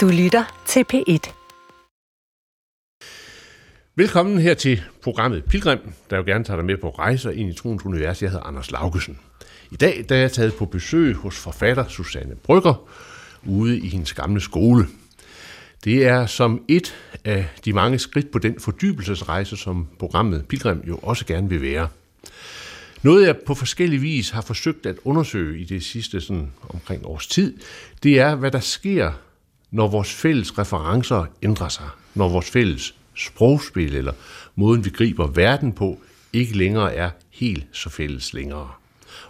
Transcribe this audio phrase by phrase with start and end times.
[0.00, 1.32] Du lytter til P1.
[3.96, 5.78] Velkommen her til programmet Pilgrim,
[6.10, 8.22] der jo gerne tager dig med på rejser ind i troens univers.
[8.22, 9.18] Jeg hedder Anders Laugesen.
[9.70, 12.88] I dag der er jeg taget på besøg hos forfatter Susanne Brygger
[13.46, 14.86] ude i hendes gamle skole.
[15.84, 20.96] Det er som et af de mange skridt på den fordybelsesrejse, som programmet Pilgrim jo
[20.96, 21.88] også gerne vil være.
[23.02, 27.26] Noget jeg på forskellig vis har forsøgt at undersøge i det sidste sådan omkring års
[27.26, 27.58] tid,
[28.02, 29.12] det er, hvad der sker,
[29.70, 31.88] når vores fælles referencer ændrer sig.
[32.14, 34.12] Når vores fælles sprogspil eller
[34.54, 35.98] måden, vi griber verden på,
[36.32, 38.68] ikke længere er helt så fælles længere.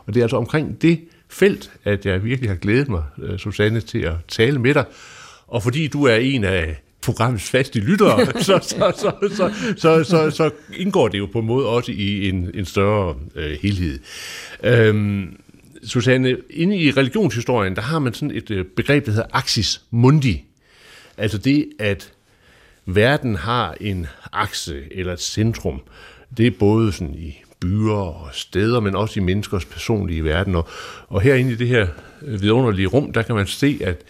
[0.07, 3.81] Og det er altså omkring det felt, at jeg virkelig har glædet mig, øh, Susanne,
[3.81, 4.85] til at tale med dig.
[5.47, 10.31] Og fordi du er en af programmets faste lyttere, så, så, så, så, så, så,
[10.31, 13.99] så indgår det jo på en måde også i en, en større øh, helhed.
[14.65, 15.41] Øhm,
[15.85, 20.45] Susanne, inde i religionshistorien, der har man sådan et øh, begreb, der hedder axis mundi.
[21.17, 22.13] Altså det, at
[22.87, 25.81] verden har en akse eller et centrum.
[26.37, 30.55] Det er både sådan i byer og steder, men også i menneskers personlige verden.
[30.55, 30.69] Og,
[31.09, 31.87] og herinde i det her
[32.23, 34.03] øh, vidunderlige rum, der kan man se, at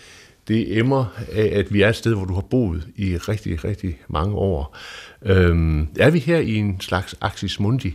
[0.48, 3.98] det emmer af, at vi er et sted, hvor du har boet i rigtig, rigtig
[4.08, 4.76] mange år.
[5.22, 7.94] Øhm, er vi her i en slags axis mundi?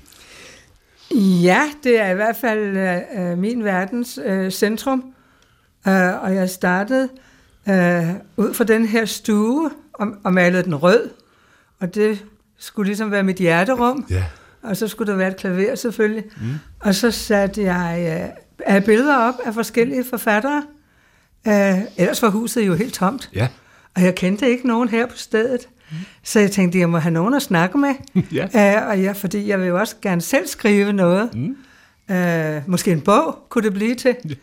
[1.20, 2.78] Ja, det er i hvert fald
[3.18, 5.04] øh, min verdens øh, centrum.
[5.88, 7.10] Øh, og jeg startede
[7.70, 11.10] øh, ud fra den her stue og, og malede den rød.
[11.80, 12.26] Og det
[12.58, 14.06] skulle ligesom være mit hjerterum.
[14.10, 14.24] Ja.
[14.64, 16.24] Og så skulle der være et klaver selvfølgelig.
[16.38, 16.54] Mm.
[16.80, 18.24] Og så satte jeg
[18.70, 20.64] øh, billeder op af forskellige forfattere.
[21.48, 23.30] Øh, ellers var huset jo helt tomt.
[23.34, 23.48] Ja.
[23.96, 25.68] Og jeg kendte ikke nogen her på stedet.
[26.24, 27.94] Så jeg tænkte, jeg må have nogen at snakke med.
[28.56, 28.78] ja.
[28.82, 31.30] øh, og ja, fordi jeg vil jo også gerne selv skrive noget.
[31.36, 31.56] Mm.
[32.16, 34.16] Øh, måske en bog kunne det blive til.
[34.30, 34.34] Ja.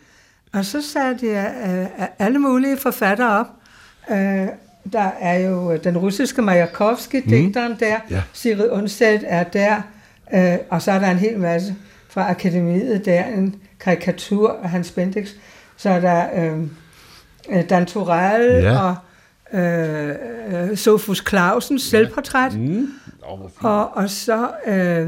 [0.53, 1.53] Og så satte jeg
[1.99, 3.47] øh, alle mulige forfattere op.
[4.11, 4.47] Øh,
[4.93, 7.29] der er jo den russiske Majakovski, mm.
[7.29, 7.95] digteren der.
[8.09, 8.21] Ja.
[8.33, 9.81] Sigrid Undstedt er der.
[10.33, 11.75] Øh, og så er der en hel masse
[12.09, 13.23] fra akademiet der.
[13.25, 15.29] En karikatur af Hans Bendix.
[15.77, 16.25] Så er der
[17.49, 18.79] øh, Dan Turell Ja.
[18.79, 18.95] og
[19.53, 20.09] øh,
[20.69, 22.53] øh, Sofus Clausens selvportræt.
[22.59, 22.89] Mm.
[23.23, 23.39] Oh.
[23.59, 25.07] Og, og så øh,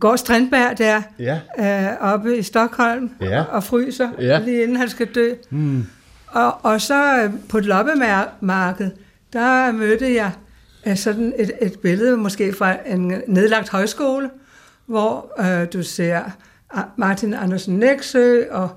[0.00, 1.40] går Strindberg der Ja.
[1.58, 3.40] øh, oppe i Stockholm Ja.
[3.40, 4.38] og, og fryser, Ja.
[4.38, 5.34] lige inden han skal dø.
[5.50, 5.86] Mm.
[6.28, 8.90] Og, og så øh, på et loppemarked,
[9.32, 10.30] der mødte jeg
[10.86, 14.30] øh, sådan et, et billede, måske fra en nedlagt højskole,
[14.86, 16.22] hvor øh, du ser
[16.96, 18.68] Martin Andersen Nexø og,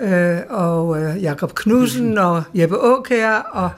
[0.00, 3.70] øh, og øh, Jakob Knudsen og Jeppe Aukær og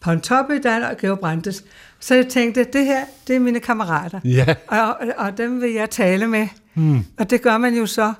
[0.00, 1.64] Pontoppidan og Georg Brandes.
[2.00, 4.20] Så jeg tænkte, det her, det er mine kammerater.
[4.24, 4.54] Ja.
[4.66, 6.48] Og, og, dem vil jeg tale med.
[6.74, 7.04] Mm.
[7.18, 8.12] Og det gør man jo så,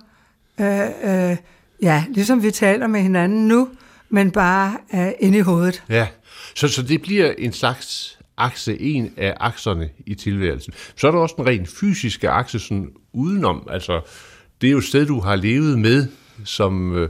[0.60, 1.36] øh, øh,
[1.82, 3.68] ja, ligesom vi taler med hinanden nu,
[4.08, 5.82] men bare øh, inde i hovedet.
[5.88, 6.06] Ja,
[6.54, 10.72] så, så det bliver en slags akse, en af akserne i tilværelsen.
[10.96, 13.68] Så er der også den rent fysiske akse sådan udenom.
[13.70, 14.00] Altså,
[14.60, 16.06] det er jo et sted, du har levet med,
[16.44, 17.08] som, øh,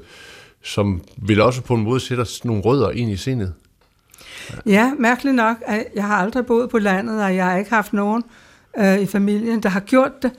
[0.63, 3.55] som vil også på en måde sætte nogle rødder ind i sindet.
[4.67, 5.57] Ja, mærkeligt nok.
[5.67, 8.23] at Jeg har aldrig boet på landet, og jeg har ikke haft nogen
[8.79, 10.31] øh, i familien, der har gjort det.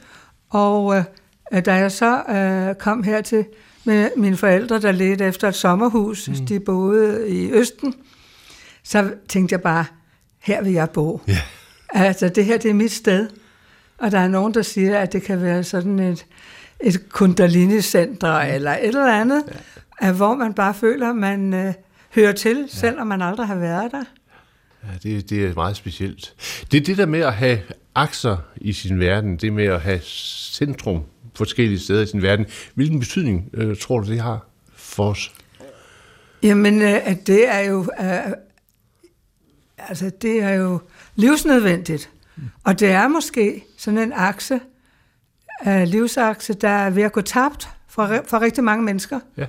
[0.50, 3.46] Og øh, da jeg så øh, kom hertil
[3.84, 6.46] med mine forældre, der ledte efter et sommerhus, mm.
[6.46, 7.94] de boede i Østen,
[8.84, 9.86] så tænkte jeg bare,
[10.40, 11.22] her vil jeg bo.
[11.28, 11.42] Ja.
[11.90, 13.28] Altså, det her, det er mit sted.
[13.98, 16.26] Og der er nogen, der siger, at det kan være sådan et,
[16.80, 19.44] et kundalini-center eller et eller andet,
[20.02, 20.12] ja.
[20.12, 21.74] hvor man bare føler, at man øh,
[22.16, 22.68] hører til, ja.
[22.68, 24.04] selvom man aldrig har været der.
[24.84, 26.34] Ja, det, det er meget specielt.
[26.72, 27.60] Det er det der med at have
[27.96, 31.04] akser i sin verden, det med at have centrum
[31.36, 32.46] forskellige steder i sin verden.
[32.74, 35.34] Hvilken betydning øh, tror du, det har for os?
[36.44, 38.32] Jamen, øh, det er jo, øh,
[39.78, 40.80] altså, det er jo
[41.16, 42.10] livsnødvendigt.
[42.64, 44.60] Og det er måske sådan en akse,
[45.68, 49.20] øh, livsakse, der er ved at gå tabt for, for rigtig mange mennesker.
[49.38, 49.46] Ja.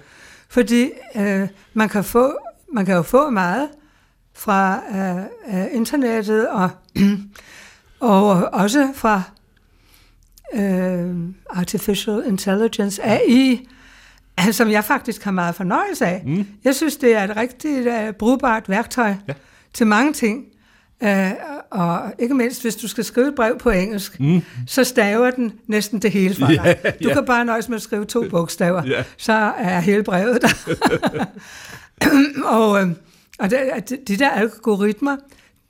[0.49, 2.39] Fordi øh, man, kan få,
[2.73, 3.69] man kan jo få meget
[4.35, 4.81] fra
[5.53, 6.71] øh, internettet og,
[8.01, 9.23] og også fra
[10.55, 11.15] øh,
[11.51, 13.69] Artificial Intelligence, AI,
[14.53, 16.23] som jeg faktisk har meget fornøjelse af.
[16.27, 16.47] Mm.
[16.65, 19.33] Jeg synes, det er et rigtig uh, brugbart værktøj Ja.
[19.75, 20.45] til mange ting.
[21.05, 21.31] Uh,
[21.71, 24.43] og ikke mindst, hvis du skal skrive et brev på engelsk, mm.
[24.67, 26.79] så staver den næsten det hele for dig.
[26.85, 27.15] Ja, Du ja.
[27.15, 29.05] kan bare nøjes med at skrive to bogstaver, Ja.
[29.17, 30.49] så er hele brevet der.
[32.45, 32.89] og øh,
[33.39, 35.17] og det, de- de der algoritmer,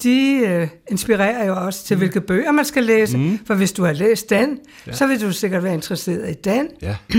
[0.03, 1.99] de øh, inspirerer jo også til, mm.
[1.99, 3.19] hvilke bøger man skal læse.
[3.19, 3.39] Mm.
[3.47, 4.93] For hvis du har læst den, ja.
[4.93, 6.69] så vil du sikkert være interesseret i den.
[6.83, 6.97] Ja.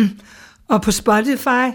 [0.67, 1.71] Og på Spotify ja.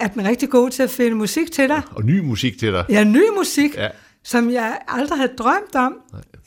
[0.00, 1.82] er den rigtig god til at finde musik til dig.
[1.90, 2.84] Og ny musik til dig.
[2.88, 3.76] Ja, ny musik.
[3.76, 3.88] Ja.
[4.24, 5.94] som jeg aldrig havde drømt om,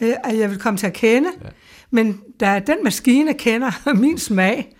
[0.02, 1.30] øh, at jeg ville komme til at kende.
[1.44, 1.50] Ja.
[1.92, 3.72] Men da den maskine kender
[4.04, 4.76] min smag,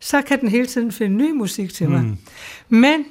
[0.00, 2.02] så kan den hele tiden finde ny musik til mig.
[2.02, 2.16] Mm.
[2.68, 3.04] Men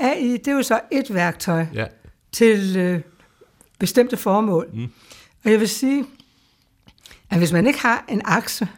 [0.00, 1.86] AI, det er jo så et værktøj Ja.
[2.32, 3.00] til øh,
[3.78, 4.68] bestemte formål.
[4.72, 4.88] Mm.
[5.44, 6.04] Og jeg vil sige,
[7.30, 8.68] at hvis man ikke har en akse,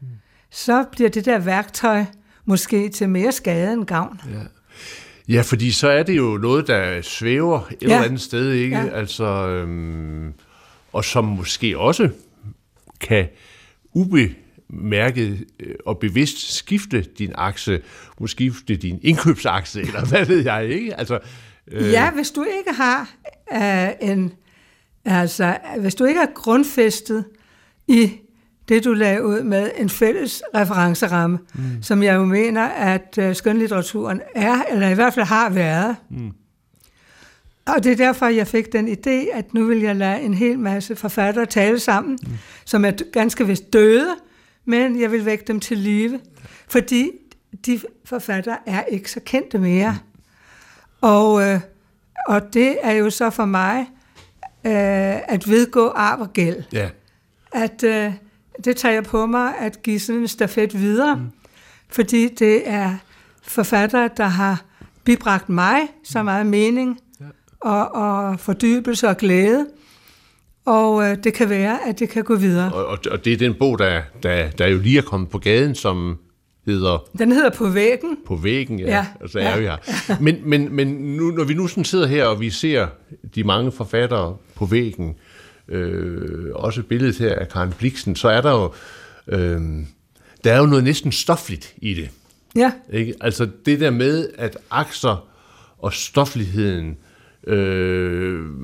[0.00, 0.06] mm.
[0.50, 2.04] så bliver det der værktøj
[2.44, 4.20] måske til mere skade end gavn.
[4.32, 4.40] Ja.
[5.28, 7.86] Ja, fordi så er det jo noget, der svæver et ja.
[7.86, 8.76] eller andet sted, ikke?
[8.76, 8.88] Ja.
[8.88, 10.32] Altså, øhm,
[10.92, 12.08] og som måske også
[13.00, 13.28] kan
[13.92, 14.36] ubemærket
[15.60, 17.80] øh, og bevidst skifte din akse,
[18.20, 20.94] måske skifte din indkøbsakse, eller hvad ved jeg, ikke?
[20.94, 21.18] Altså,
[21.72, 21.92] Øh.
[21.92, 23.10] Ja, hvis du ikke har
[23.52, 24.32] uh, en,
[25.04, 27.24] altså, hvis du ikke er grundfæstet
[27.88, 28.12] i
[28.68, 31.82] det, du lagde ud med en fælles referenceramme, mm.
[31.82, 35.96] som jeg jo mener, at uh, skønlitteraturen er, eller i hvert fald har været.
[36.10, 36.32] Mm.
[37.66, 40.58] Og det er derfor, jeg fik den idé, at nu vil jeg lade en hel
[40.58, 42.32] masse forfattere tale sammen, mm.
[42.64, 44.16] som er ganske vist døde,
[44.64, 46.20] men jeg vil vække dem til live,
[46.68, 47.10] fordi
[47.66, 49.92] de forfattere er ikke så kendte mere.
[49.92, 50.10] Mm.
[51.00, 51.60] Og, øh,
[52.26, 53.80] og det er jo så for mig
[54.66, 56.62] øh, at vedgå arv og gæld.
[56.72, 56.88] Ja.
[57.52, 58.12] At øh,
[58.64, 61.30] det tager jeg på mig at give sådan en stafet videre, mm.
[61.88, 62.96] fordi det er
[63.42, 64.64] forfattere, der har
[65.04, 67.24] bibragt mig så meget mening ja.
[67.60, 69.66] og, og fordybelse og glæde.
[70.70, 72.72] Og øh, det kan være, at det kan gå videre.
[72.72, 75.38] Og, og, og det er den bog, der, der, der jo lige er kommet på
[75.38, 76.18] gaden, som
[76.66, 77.04] hedder...
[77.18, 78.16] Den hedder På væggen.
[78.26, 78.86] På væggen, ja.
[78.86, 79.06] ja.
[79.20, 79.58] Og så er ja.
[79.58, 80.20] vi her.
[80.20, 82.86] Men, men, men nu, når vi nu sådan sidder her, og vi ser
[83.34, 85.14] de mange forfattere på væggen,
[85.68, 88.72] øh, også billedet her af Karen Bliksen, så er der jo...
[89.28, 89.60] Øh,
[90.44, 92.08] der er jo noget næsten stofligt i det.
[92.56, 92.72] Ja.
[92.92, 93.14] Ikke?
[93.20, 95.26] Altså det der med, at akser
[95.78, 96.94] og stofligheden, øh,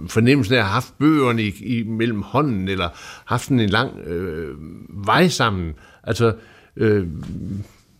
[0.08, 2.88] fornemmelsen af at have haft bøgerne i, i mellem hånden, eller
[3.24, 4.54] haft sådan en lang øh,
[5.06, 5.74] vej sammen.
[6.04, 6.34] Altså,
[6.76, 7.06] øh,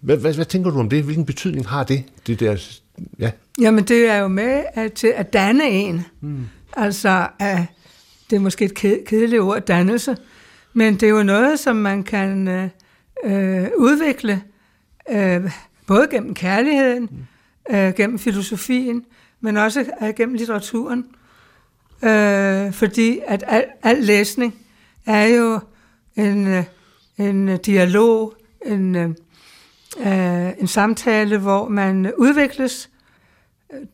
[0.00, 1.04] hvad, hvad, hvad tænker du om det?
[1.04, 2.04] Hvilken betydning har det?
[2.26, 2.78] det der,
[3.18, 3.30] ja.
[3.60, 6.04] Jamen, det er jo med at, til at danne en.
[6.20, 6.46] Mm.
[6.76, 7.58] Altså, at,
[8.30, 8.74] det er måske et
[9.06, 10.16] kedeligt ord, dannelse,
[10.72, 12.68] men det er jo noget, som man kan øh,
[13.24, 14.42] øh, udvikle,
[15.10, 15.50] øh,
[15.86, 17.08] både gennem kærligheden,
[17.70, 19.04] øh, gennem filosofien,
[19.40, 21.06] men også øh, gennem litteraturen.
[22.04, 24.54] Øh, fordi at al, al læsning
[25.06, 25.60] er jo
[26.16, 26.64] en, øh,
[27.18, 28.34] en dialog,
[28.66, 32.90] en, øh, en samtale, hvor man udvikles.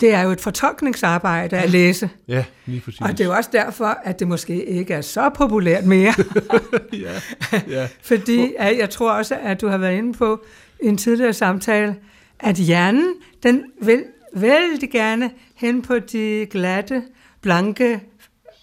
[0.00, 2.10] Det er jo et fortolkningsarbejde at læse.
[2.28, 3.00] Ja, lige præcis.
[3.00, 6.14] Og det er jo også derfor, at det måske ikke er så populært mere.
[6.92, 7.20] ja,
[7.68, 7.88] ja.
[8.02, 10.44] Fordi at jeg tror også, at du har været inde på
[10.82, 11.96] i en tidligere samtale,
[12.40, 14.04] at hjernen, den vil
[14.34, 17.02] vældig gerne hen på de glatte,
[17.43, 18.00] blanke,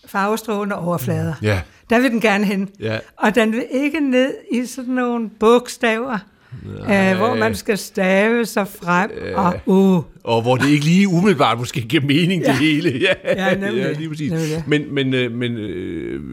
[0.05, 1.33] farvestrålende overflader.
[1.41, 1.61] Ja.
[1.89, 2.69] Der vil den gerne hen.
[2.79, 2.99] Ja.
[3.17, 6.17] Og den vil ikke ned i sådan nogle bogstaver,
[6.65, 10.03] øh, hvor man skal stave sig frem øh, og uh.
[10.23, 12.47] Og hvor det ikke lige umiddelbart måske giver mening, ja.
[12.47, 12.99] det hele.
[13.07, 13.81] Ja, ja, nemlig.
[13.81, 14.31] ja lige præcis.
[14.31, 14.63] Nemlig.
[14.67, 15.57] Men, men, øh, men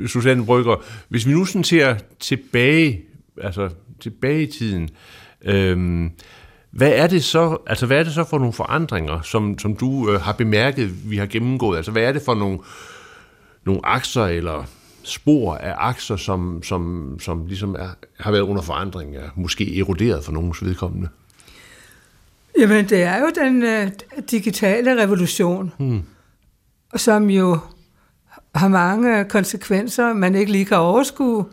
[0.03, 3.01] uh, Susanne Brygger, hvis vi nu sådan ser tilbage,
[3.43, 4.89] altså tilbage i tiden,
[5.45, 6.11] øh,
[6.77, 10.11] hvad er det så, altså hvad er det så for nogle forandringer, som, som du
[10.11, 11.77] øh, har bemærket, vi har gennemgået?
[11.77, 12.59] Altså hvad er det for nogle,
[13.65, 14.65] nogle akser eller
[15.03, 17.89] spor af akser, som, som, som ligesom er,
[18.21, 21.09] har været under forandring, er måske eroderet for nogens vedkommende?
[22.59, 23.91] Jamen, det er jo den øh,
[24.31, 26.03] digitale revolution, hmm.
[26.97, 27.59] som jo
[28.55, 31.45] har mange konsekvenser, man ikke lige kan overskue.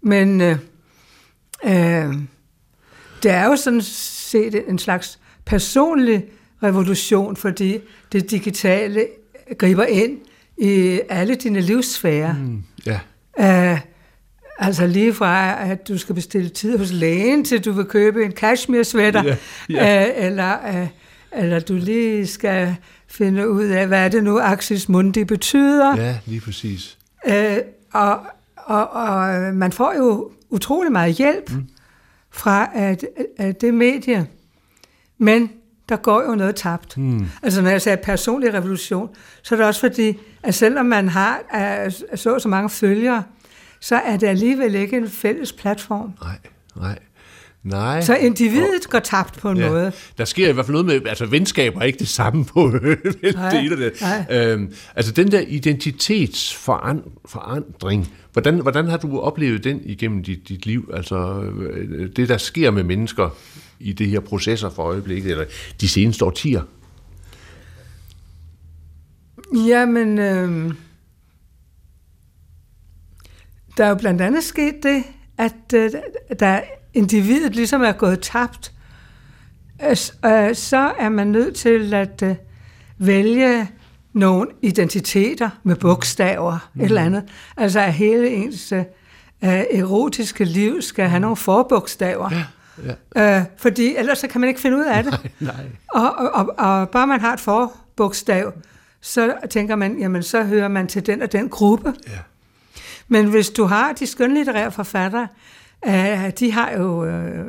[0.00, 0.56] Men øh,
[1.64, 2.14] øh,
[3.22, 3.82] det er jo sådan
[4.28, 6.24] set en slags personlig
[6.62, 7.78] revolution, fordi
[8.12, 9.06] det digitale
[9.58, 10.18] griber ind
[10.58, 12.34] i alle dine livssfærer.
[12.34, 13.74] Mm, yeah.
[13.74, 13.80] uh,
[14.58, 18.32] altså lige fra, at du skal bestille tid hos lægen, til du vil købe en
[18.32, 19.36] cashmere-sweater, yeah,
[19.70, 20.18] yeah.
[20.18, 20.88] Uh, eller, uh,
[21.40, 22.76] eller du lige skal
[23.08, 25.96] finde ud af, hvad er det nu, Axis Mundi betyder.
[25.96, 26.98] Ja, lige præcis.
[27.28, 27.32] Uh,
[27.92, 28.20] og,
[28.56, 31.68] og, og man får jo utrolig meget hjælp mm.
[32.38, 33.04] Fra at,
[33.36, 34.26] at det medie.
[35.18, 35.50] Men
[35.88, 36.98] der går jo noget tabt.
[36.98, 37.26] Mm.
[37.42, 39.08] Altså når jeg siger personlig revolution,
[39.42, 41.40] så er det også fordi, at selvom man har
[42.16, 43.22] så så mange følgere,
[43.80, 46.12] så er det alligevel ikke en fælles platform.
[46.22, 46.38] Nej,
[46.76, 46.98] nej.
[47.68, 48.00] Nej.
[48.00, 49.92] Så individet og, går tabt på en ja, måde.
[50.18, 52.66] Der sker i hvert fald noget med, altså venskaber er ikke det samme på
[53.34, 53.92] nej, det.
[54.00, 54.26] Nej.
[54.30, 60.90] Øhm, altså den der identitetsforandring, hvordan, hvordan har du oplevet den igennem dit, dit liv?
[60.94, 63.30] Altså øh, det, der sker med mennesker
[63.80, 65.44] i det her processer for øjeblikket, eller
[65.80, 66.62] de seneste årtier?
[69.54, 70.74] Jamen, øh,
[73.76, 75.02] der er jo blandt andet sket det,
[75.38, 75.90] at øh,
[76.40, 76.62] da
[76.98, 78.72] individet ligesom er gået tabt,
[79.82, 79.90] øh,
[80.24, 82.34] øh, så er man nødt til at øh,
[82.98, 83.68] vælge
[84.12, 86.80] nogle identiteter med bogstaver, mm.
[86.80, 87.24] et eller andet.
[87.56, 88.72] Altså at hele ens
[89.40, 92.30] erotiske liv skal have nogle forbogstaver.
[92.32, 92.44] Ja.
[93.16, 93.38] Ja.
[93.38, 95.12] Øh, fordi ellers så kan man ikke finde ud af det.
[95.40, 95.66] Nej, nej.
[95.88, 98.52] Og, og, og, og bare man har et forbogstav,
[99.00, 101.92] så tænker man, jamen så hører man til den og den gruppe.
[102.06, 102.18] Ja.
[103.08, 105.28] Men hvis du har de skønlitterære forfattere,
[105.86, 107.44] øh, de har jo øh,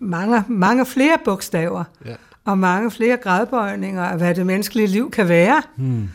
[0.00, 2.14] mange, mange flere bogstaver, Ja.
[2.44, 5.62] og mange flere gradbøjninger af, hvad det menneskelige liv kan være.
[5.76, 6.08] Hmm.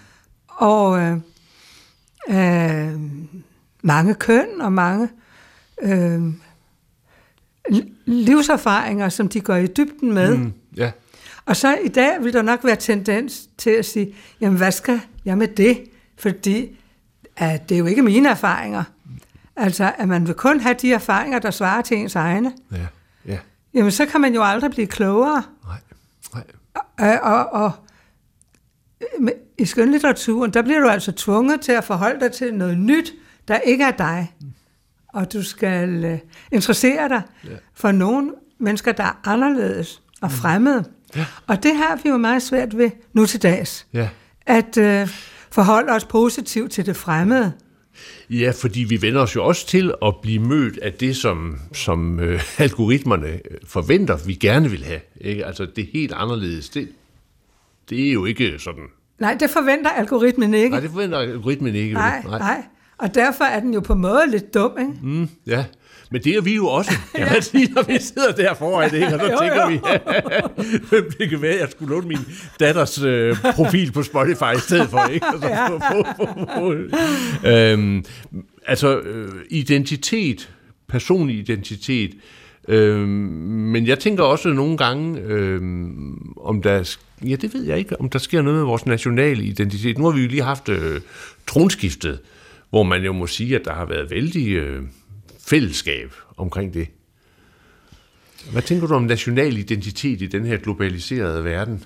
[0.48, 1.18] Og øh,
[2.30, 3.00] øh,
[3.82, 5.10] mange køn og mange
[7.70, 10.38] li- livserfaringer, som de går i dybden med.
[10.38, 10.54] Mm.
[10.78, 10.92] Ja.
[11.46, 15.00] Og så i dag vil der nok være tendens til at sige, jamen hvad skal
[15.26, 15.84] jeg med det?
[16.18, 16.80] Fordi
[17.38, 18.84] at det er jo ikke mine erfaringer.
[19.56, 22.54] Altså, at man vil kun have de erfaringer, der svarer til ens egne.
[22.72, 22.78] Ja.
[23.26, 23.38] Ja.
[23.74, 25.44] Jamen, så kan man jo aldrig blive klogere.
[25.66, 25.78] Nej.
[27.00, 27.14] Nej.
[27.14, 27.72] Øh, og, og
[29.20, 33.14] med- i skønlitteraturen, der bliver du altså tvunget til at forholde dig til noget nyt,
[33.48, 34.34] der ikke er dig.
[35.08, 36.20] Og du skal uh,
[36.52, 37.50] interessere dig Ja.
[37.74, 40.86] for nogle mennesker, der er anderledes og fremmede.
[41.16, 41.26] Ja.
[41.48, 43.88] Og det har vi jo meget svært ved nu til dags.
[43.94, 44.10] Ja.
[44.46, 45.10] At uh,
[45.52, 47.54] forholde os positivt til det fremmede.
[48.30, 52.20] Ja, fordi vi vender os jo også til at blive mødt af det, som, som
[52.20, 55.00] øh, algoritmerne øh, forventer, vi gerne vil have.
[55.22, 55.46] Ikke?
[55.46, 56.70] Altså, det er helt anderledes.
[56.70, 56.90] Det,
[57.90, 58.84] det er jo ikke sådan...
[59.20, 60.70] Nej, det forventer algoritmen ikke.
[60.70, 61.94] Nej, det forventer algoritmen ikke.
[61.94, 62.40] nej, nej.
[62.40, 62.64] nej.
[62.98, 64.92] Og derfor er den jo på en måde lidt dum, ikke?
[65.02, 65.66] Mm, ja,
[66.14, 69.04] men det er vi jo også, kan man sige, når vi sidder der foran det,
[69.04, 69.70] og så tænker jo.
[69.70, 72.20] vi, det kan være, at jeg skulle låne min
[72.60, 75.26] datters øh, profil på Spotify i stedet for, ikke?
[75.26, 76.74] Altså, på, på, på, på.
[77.50, 78.06] Øhm,
[78.68, 80.50] altså, øh, identitet,
[80.88, 82.14] personlig identitet,
[82.68, 83.08] øhm,
[83.74, 88.10] men jeg tænker også nogle gange, øhm, om der, ja, det ved jeg ikke, om
[88.10, 89.98] der sker noget med vores nationale identitet.
[89.98, 91.02] Nu har vi jo lige haft øh,
[91.48, 92.20] tronskiftet,
[92.70, 94.84] hvor man jo må sige, at der har været vældig øh,
[95.54, 96.88] fællesskab omkring det.
[98.52, 101.84] Hvad tænker du om national identitet i den her globaliserede verden?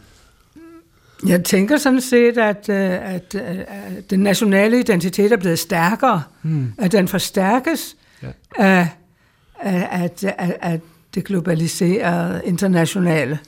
[1.28, 6.24] Jeg tænker sådan set, at, øh, at, øh, at den nationale identitet er blevet stærkere.
[6.42, 6.74] Mm.
[6.78, 8.28] At den forstærkes Ja.
[8.56, 8.88] af,
[9.60, 10.82] af, at, af, af
[11.16, 13.40] det globaliserede internationale.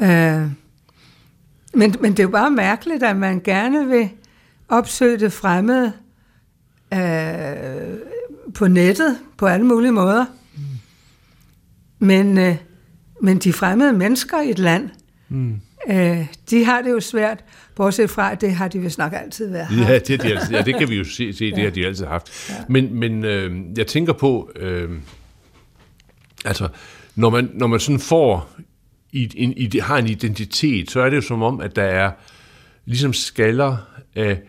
[0.00, 0.06] Mm.
[0.06, 0.48] Øh,
[1.74, 4.08] men, men det er jo bare mærkeligt, at man gerne vil
[4.68, 5.92] opsøge det fremmede
[6.94, 7.98] øh,
[8.54, 10.24] på nettet på alle mulige måder.
[10.54, 10.62] Mm.
[11.98, 12.56] Men, øh,
[13.22, 14.90] men de fremmede mennesker i et land,
[15.30, 15.60] Mm.
[15.90, 19.50] Øh, de har det jo svært, bortset fra, at det har de vist nok altid
[19.50, 19.88] været.
[19.88, 22.06] Ja, det, de altid, ja, det kan vi jo se, se det har de altid
[22.06, 22.50] haft.
[22.50, 22.54] Ja.
[22.68, 24.90] Men, men øh, jeg tænker på, øh,
[26.44, 26.68] altså,
[27.14, 28.50] når man, når man sådan får,
[29.12, 32.10] i, en, i, har en identitet, så er det jo som om, at der er
[32.84, 33.76] ligesom skaller
[34.14, 34.40] af,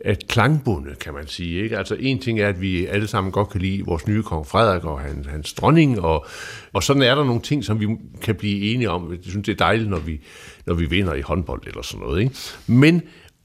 [0.00, 1.62] at klangbunde, kan man sige.
[1.62, 1.78] Ikke?
[1.78, 4.84] Altså en ting er, at vi alle sammen godt kan lide vores nye kong Frederik
[4.84, 6.26] og hans, hans dronning, og,
[6.72, 7.86] og sådan er der nogle ting, som vi
[8.22, 9.10] kan blive enige om.
[9.10, 10.20] Jeg synes, det er dejligt, når vi,
[10.66, 12.20] når vi vinder i håndbold eller sådan noget.
[12.20, 12.34] Ikke?
[12.66, 13.02] Men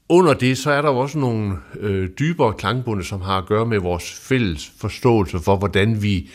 [0.08, 3.78] under det, så er der også nogle øh, dybere klangbunde, som har at gøre med
[3.78, 6.30] vores fælles forståelse for, hvordan vi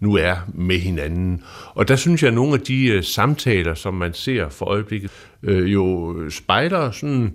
[0.00, 1.42] nu er med hinanden.
[1.74, 5.10] Og der synes jeg, at nogle af de øh, samtaler, som man ser for øjeblikket,
[5.42, 7.30] øh, jo spejler sådan, øh,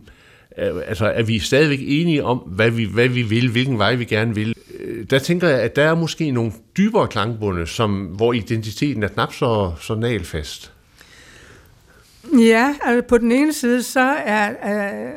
[0.57, 4.35] altså er vi stadigvæk enige om, hvad vi, hvad vi vil, hvilken vej vi gerne
[4.35, 4.55] vil.
[4.79, 9.07] Øh, Der tænker jeg, at der er måske nogle dybere klangbunde, som, hvor identiteten er
[9.07, 10.71] knap så, så nalfast.
[12.39, 15.12] Ja, altså på den ene side, så er, er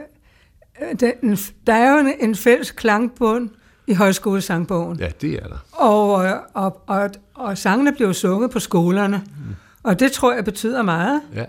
[1.00, 3.50] den, der er jo en, en fælles klangbund
[3.86, 4.98] i højskolesangbogen.
[4.98, 5.64] Ja, det er der.
[5.72, 9.22] Og, øh, og, og, og sangene bliver sunget på skolerne.
[9.26, 9.54] Mm.
[9.82, 11.20] Og det tror jeg betyder meget.
[11.34, 11.44] Ja.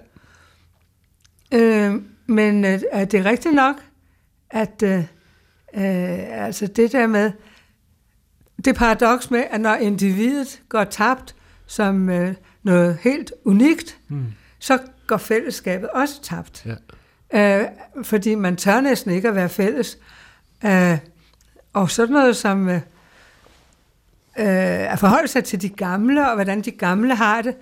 [1.53, 1.95] Øh,
[2.29, 3.75] men øh, er det rigtigt nok,
[4.49, 4.99] at øh,
[5.73, 7.31] øh, altså det der med,
[8.65, 12.33] det paradoks med, at når individet går tabt som øh,
[12.63, 14.25] noget helt unikt, mm.
[14.59, 16.65] så går fællesskabet også tabt.
[17.33, 17.59] Ja.
[17.61, 17.67] Øh,
[18.03, 19.97] fordi man tør næsten ikke at være fælles.
[20.65, 20.97] Øh,
[21.73, 22.75] og sådan noget som øh,
[24.39, 27.55] øh, at forholde sig til de gamle, og hvordan de gamle har det,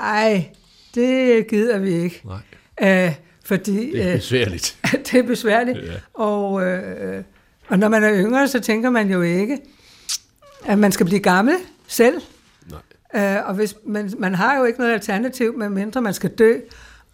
[0.00, 0.50] ej,
[0.94, 2.22] det gider vi ikke.
[2.24, 2.40] Nej,
[2.82, 3.14] Øh,
[3.52, 4.78] fordi det er øh, besværligt.
[5.12, 5.78] det er besværligt.
[5.78, 5.92] Ja.
[6.14, 7.24] Og, øh,
[7.68, 9.58] og når man er yngre, så tænker man jo ikke,
[10.64, 11.54] at man skal blive gammel
[11.86, 12.20] selv.
[12.70, 13.36] Nej.
[13.36, 16.54] Øh, og hvis, man, man har jo ikke noget alternativ, medmindre man skal dø.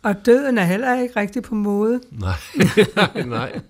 [0.03, 2.01] Og døden er heller ikke rigtig på mode.
[2.11, 2.33] Nej,
[2.97, 3.61] nej, nej.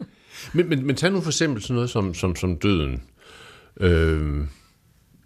[0.52, 3.02] Men, men, men tag nu for eksempel sådan noget som, som, som døden.
[3.80, 4.44] Øh,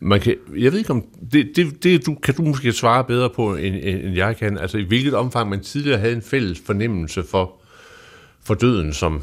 [0.04, 3.30] Man kan, jeg ved ikke om, det, det, det du, kan du måske svare bedre
[3.30, 4.59] på, end, end jeg kan.
[4.59, 7.52] Altså i hvilket omfang man tidligere havde en fælles fornemmelse for,
[8.44, 9.23] for døden som,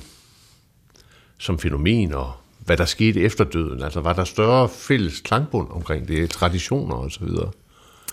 [1.37, 2.31] som fænomen, og
[2.65, 3.83] hvad der skete efter døden.
[3.83, 7.51] Altså var der større fælles klangbund omkring det, traditioner og så videre?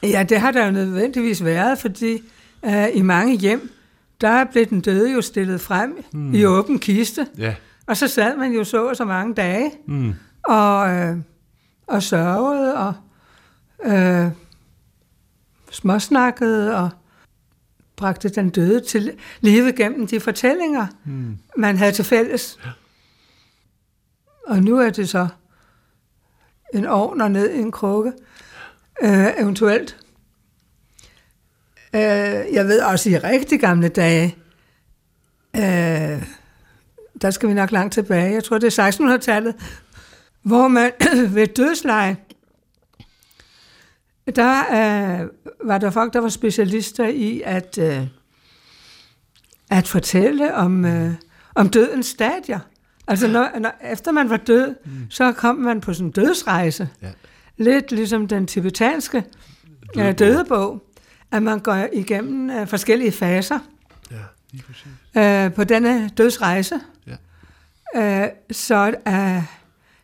[0.03, 2.23] Ja, det har der jo nødvendigvis været, fordi
[2.63, 3.71] uh, i mange hjem,
[4.21, 6.35] der blev den døde jo stillet frem hmm.
[6.35, 7.27] i åben kiste.
[7.39, 7.55] Ja.
[7.87, 10.15] Og så sad man jo så så mange dage, hmm.
[10.45, 11.17] og, øh,
[11.87, 12.95] og sørgede, og
[13.85, 14.31] øh,
[15.71, 16.91] småsnakkede, og
[17.97, 21.39] bragte den døde til live gennem de fortællinger, hmm.
[21.57, 22.59] man havde til fælles.
[24.47, 25.29] Og nu er det så
[26.75, 28.13] en ovn og ned i en krukke,
[29.03, 29.97] øh, eventuelt.
[31.95, 32.01] Øh,
[32.53, 34.37] jeg ved også i rigtig gamle dage,
[35.57, 36.23] øh,
[37.23, 39.55] der skal vi nok langt tilbage, jeg tror det er 1600-tallet,
[40.47, 40.93] hvor man
[41.35, 42.17] ved dødsleje,
[44.37, 45.29] der øh,
[45.65, 48.07] var der folk, der var specialister i at, øh,
[49.71, 51.15] at fortælle om, øh,
[51.55, 52.61] om dødens stadier.
[53.09, 55.11] Altså, når, når, efter man var død, mm.
[55.11, 56.89] så kom man på sådan en dødsrejse.
[57.03, 57.11] Ja.
[57.57, 59.25] Lidt ligesom den tibetanske.
[59.99, 60.83] Øh, dødebog,
[61.33, 63.59] at man går igennem øh, forskellige faser
[64.11, 64.17] ja,
[64.53, 66.81] lige øh, på denne dødsrejse.
[67.07, 68.25] Ja.
[68.25, 69.43] Øh, så øh,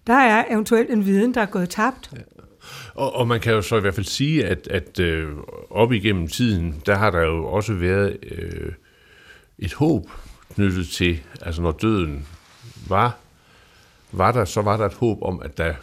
[0.07, 2.11] der er eventuelt en viden, der er gået tabt.
[2.13, 2.19] Ja.
[2.95, 5.29] Og, og man kan jo så i hvert fald sige, at, at øh,
[5.71, 8.73] op igennem tiden, der har der jo også været øh,
[9.59, 10.11] et håb
[10.55, 12.27] knyttet til, altså når døden
[12.89, 13.17] var,
[14.13, 15.75] var der, så var der et håb om, at der,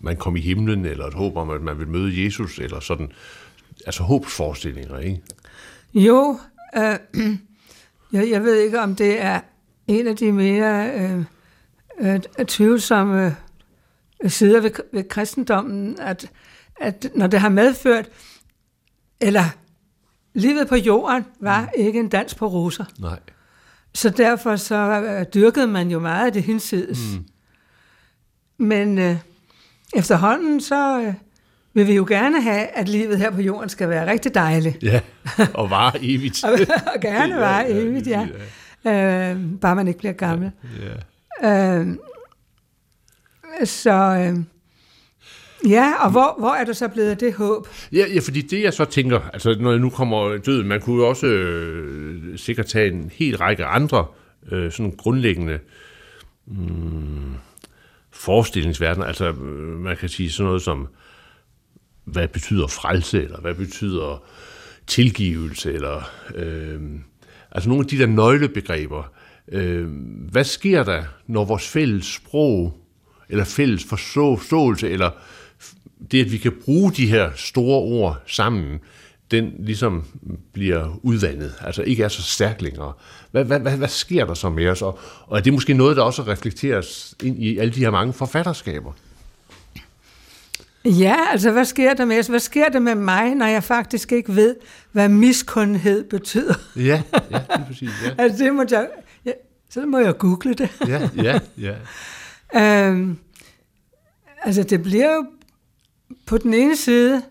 [0.00, 3.12] man kom i himlen, eller et håb om, at man ville møde Jesus, eller sådan,
[3.86, 5.22] altså håbsforestillinger, ikke?
[5.94, 6.38] Jo,
[6.76, 6.98] øh,
[8.12, 9.40] jeg, jeg ved ikke, om det er
[9.86, 11.24] en af de mere øh,
[12.00, 13.36] øh, tvivlsomme
[14.30, 16.30] sider ved, ved kristendommen, at,
[16.80, 18.08] at når det har medført,
[19.20, 19.44] eller
[20.34, 21.68] livet på jorden var mm.
[21.74, 22.84] ikke en dans på roser.
[22.98, 23.18] Nej.
[23.94, 26.98] Så derfor så øh, dyrkede man jo meget af det hinsides.
[27.12, 27.24] Mm.
[28.66, 29.16] Men øh,
[29.96, 31.14] efterhånden så øh,
[31.74, 34.82] vil vi jo gerne have, at livet her på jorden skal være rigtig dejligt.
[34.82, 35.00] Ja,
[35.54, 36.44] og vare evigt.
[36.44, 36.52] og,
[36.94, 38.28] og gerne vare ja, evigt, ja.
[38.84, 39.30] ja.
[39.30, 40.50] Øh, bare man ikke bliver gammel.
[41.42, 41.78] Ja.
[41.78, 41.86] Øh,
[43.64, 43.92] så...
[43.92, 44.38] Øh,
[45.68, 47.68] Ja, og hvor, hvor er der så blevet af det håb?
[47.92, 50.96] Ja, ja, fordi det jeg så tænker, altså når jeg nu kommer døden, man kunne
[50.96, 54.06] jo også øh, sikkert tage en helt række andre
[54.52, 55.58] øh, sådan grundlæggende
[56.46, 57.34] mm,
[58.10, 60.88] forestillingsverdener, altså øh, man kan sige sådan noget som,
[62.04, 64.24] hvad betyder frelse, eller hvad betyder
[64.86, 66.80] tilgivelse, eller øh,
[67.50, 69.12] altså nogle af de der nøglebegreber.
[69.48, 69.88] Øh,
[70.30, 72.81] hvad sker der, når vores fælles sprog,
[73.32, 75.10] eller fælles forståelse, eller
[76.10, 78.80] det, at vi kan bruge de her store ord sammen,
[79.30, 80.04] den ligesom
[80.52, 82.92] bliver udvandet, altså ikke er så stærk længere.
[83.30, 84.82] Hvad, hvad, hvad, hvad sker der så med os?
[84.82, 88.12] Og, og er det måske noget, der også reflekteres ind i alle de her mange
[88.12, 88.92] forfatterskaber?
[90.84, 92.26] Ja, altså hvad sker der med os?
[92.26, 94.56] Hvad sker der med mig, når jeg faktisk ikke ved,
[94.92, 96.54] hvad miskundhed betyder?
[96.76, 97.90] Ja, ja, det præcis.
[98.04, 98.22] Ja.
[98.22, 98.88] altså det må jeg,
[99.24, 99.32] ja,
[99.70, 100.68] så må jeg google det.
[100.88, 101.74] ja, ja, ja.
[102.88, 103.18] øhm,
[104.44, 105.26] altså det bliver jo
[106.26, 107.22] på den ene side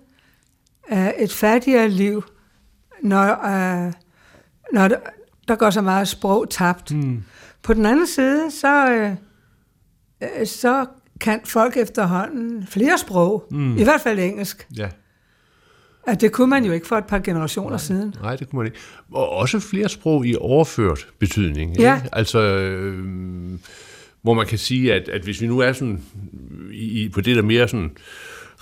[0.91, 2.24] uh, et fattigere liv,
[3.02, 3.93] når, uh,
[4.74, 4.97] når der,
[5.47, 6.91] der går så meget sprog tabt.
[6.91, 7.24] Mm.
[7.63, 9.06] På den anden side, så,
[10.21, 10.86] uh, så
[11.19, 13.78] kan folk efterhånden flere sprog, mm.
[13.78, 14.67] i hvert fald engelsk.
[14.78, 14.89] Ja.
[16.08, 18.15] At det kunne man jo ikke for et par generationer nej, siden.
[18.21, 18.80] Nej, det kunne man ikke.
[19.12, 21.78] Og også flere sprog i overført betydning.
[21.80, 21.95] Ja.
[21.95, 22.10] Ikke?
[22.15, 23.60] Altså, øh,
[24.21, 26.03] hvor man kan sige, at, at hvis vi nu er sådan
[26.71, 27.91] i, på det der mere sådan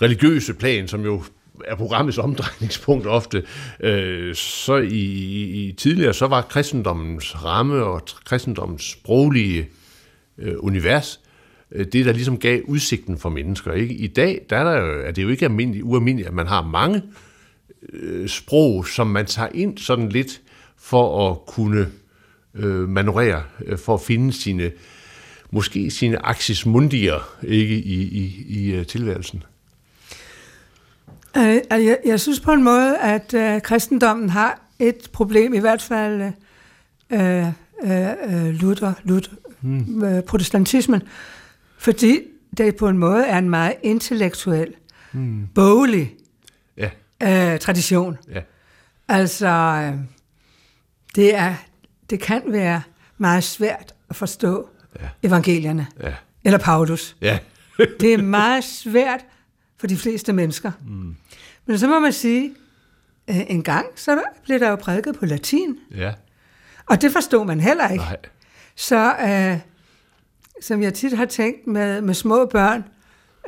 [0.02, 1.22] religiøse plan, som jo
[1.64, 3.44] er programmets omdrejningspunkt ofte,
[3.80, 4.98] øh, så i,
[5.68, 9.68] i tidligere, så var kristendommens ramme og kristendommens sproglige
[10.38, 11.20] øh, univers,
[11.72, 13.72] øh, det der ligesom gav udsigten for mennesker.
[13.72, 13.94] Ikke?
[13.94, 16.62] I dag der er, der, jo, er det jo ikke almindeligt, ualmindeligt, at man har
[16.62, 17.02] mange
[17.92, 20.40] øh, sprog, som man tager ind sådan lidt
[20.78, 21.86] for at kunne
[22.54, 24.70] øh, manøvrere, øh, for at finde sine,
[25.52, 29.42] måske sine axis mundier ikke, i, i, i uh, tilværelsen.
[31.36, 35.82] Øh, jeg, jeg synes på en måde, at øh, kristendommen har et problem, i hvert
[35.82, 36.32] fald
[37.10, 37.46] øh,
[37.82, 40.04] øh, Luther, Luther hmm.
[40.04, 41.02] øh, protestantismen,
[41.78, 42.20] fordi
[42.56, 44.74] det på en måde er en meget intellektuel,
[45.12, 45.48] hmm.
[45.54, 46.14] boglig
[46.76, 46.90] ja.
[47.22, 48.18] øh, tradition.
[48.34, 48.40] Ja.
[49.08, 49.98] Altså, øh,
[51.14, 51.54] det, er,
[52.10, 52.82] det kan være
[53.18, 54.68] meget svært at forstå
[55.00, 55.08] ja.
[55.22, 55.86] evangelierne.
[56.02, 56.14] Ja.
[56.44, 57.16] Eller Paulus.
[57.20, 57.38] Ja.
[58.00, 59.20] det er meget svært
[59.76, 60.72] for de fleste mennesker.
[60.86, 61.16] Mm.
[61.66, 62.54] Men så må man sige,
[63.30, 65.78] øh, en gang, så blev der jo prædiket på latin.
[65.94, 66.12] Ja.
[66.86, 68.04] Og det forstod man heller ikke.
[68.04, 68.16] Nej.
[68.76, 69.58] Så, øh,
[70.62, 72.84] som jeg tit har tænkt med, med små børn,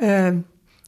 [0.01, 0.43] øh,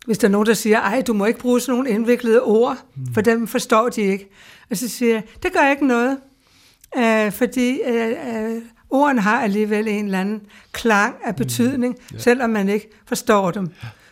[0.06, 2.78] hvis der er nogen, der siger, ej, du må ikke bruge sådan nogle indviklede ord,
[2.96, 3.14] mm.
[3.14, 4.30] for dem forstår de ikke.
[4.70, 6.18] Og så siger jeg, det gør ikke noget,
[6.98, 8.62] øh, fordi øh, øh,
[8.96, 12.16] ordene har alligevel en eller anden klang af betydning, mm.
[12.16, 12.22] ja.
[12.22, 13.70] selvom man ikke forstår dem.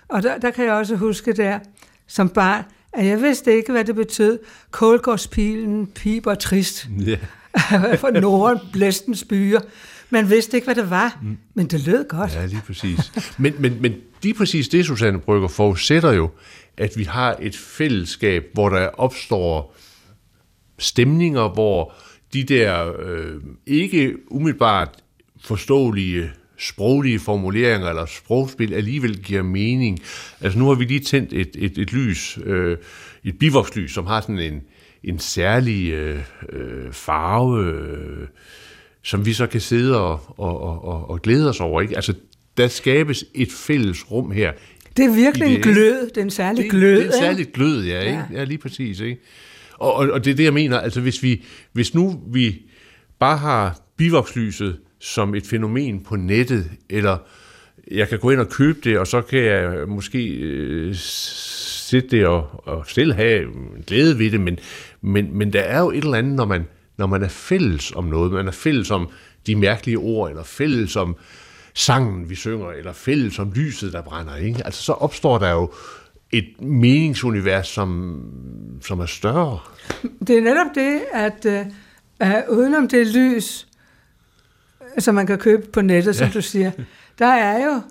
[0.08, 1.60] Og der, der kan jeg også huske der,
[2.08, 4.40] som barn, at jeg vidste ikke, hvad det betød.
[4.72, 6.88] Kålgårdspilen piber trist.
[7.06, 7.18] Ja.
[8.02, 9.60] For Norden, blæstens byer.
[10.10, 11.38] Man vidste ikke, hvad det var, mm.
[11.54, 12.36] men det lød godt.
[12.36, 13.12] Ja, lige præcis.
[13.38, 16.30] Men, men, men lige præcis det, Susanne Brygger, forudsætter jo,
[16.78, 19.76] at vi har et fællesskab, hvor der opstår
[20.80, 21.94] stemninger, hvor
[22.34, 24.90] de der øh, ikke umiddelbart
[25.42, 30.00] forståelige sproglige formuleringer eller sprogspil alligevel giver mening.
[30.42, 32.78] Altså nu har vi lige tændt et, et, et lys, øh,
[33.24, 34.62] et bivokslys, som har sådan en,
[35.04, 36.20] en særlig øh,
[36.50, 38.28] øh, farve, øh,
[39.02, 41.82] som vi så kan sidde og, og, og, og glæde os over.
[41.82, 41.96] Ikke?
[41.96, 42.14] Altså
[42.58, 44.52] der skabes et fælles rum her.
[44.98, 46.98] Det er virkelig det, en glød, det er en særlig det, glød.
[46.98, 48.24] Det er en særlig glød, ja, ikke?
[48.32, 48.40] ja.
[48.40, 49.00] ja lige præcis.
[49.00, 49.22] Ikke?
[49.84, 52.62] Og, og, og det er det, jeg mener, altså hvis, vi, hvis nu vi
[53.20, 57.18] bare har bivokslyset som et fænomen på nettet, eller
[57.92, 62.26] jeg kan gå ind og købe det, og så kan jeg måske øh, sidde det
[62.26, 63.44] og, og selv have
[63.88, 64.60] glæde ved det, men,
[65.02, 66.68] men, men der er jo et eller andet, når man,
[66.98, 69.10] når man er fælles om noget, man er fælles om
[69.48, 71.16] de mærkelige ord, eller fælles om
[71.74, 74.66] sangen, vi synger, eller fælles om lyset, der brænder, ikke?
[74.66, 75.72] Altså så opstår der jo
[76.34, 78.22] et meningsunivers, som,
[78.82, 79.60] som er større.
[80.28, 81.46] Det er netop det, at
[82.22, 83.68] uh, udenom det lys,
[84.98, 86.18] som man kan købe på nettet, ja.
[86.18, 86.72] som du siger,
[87.20, 87.82] der er jo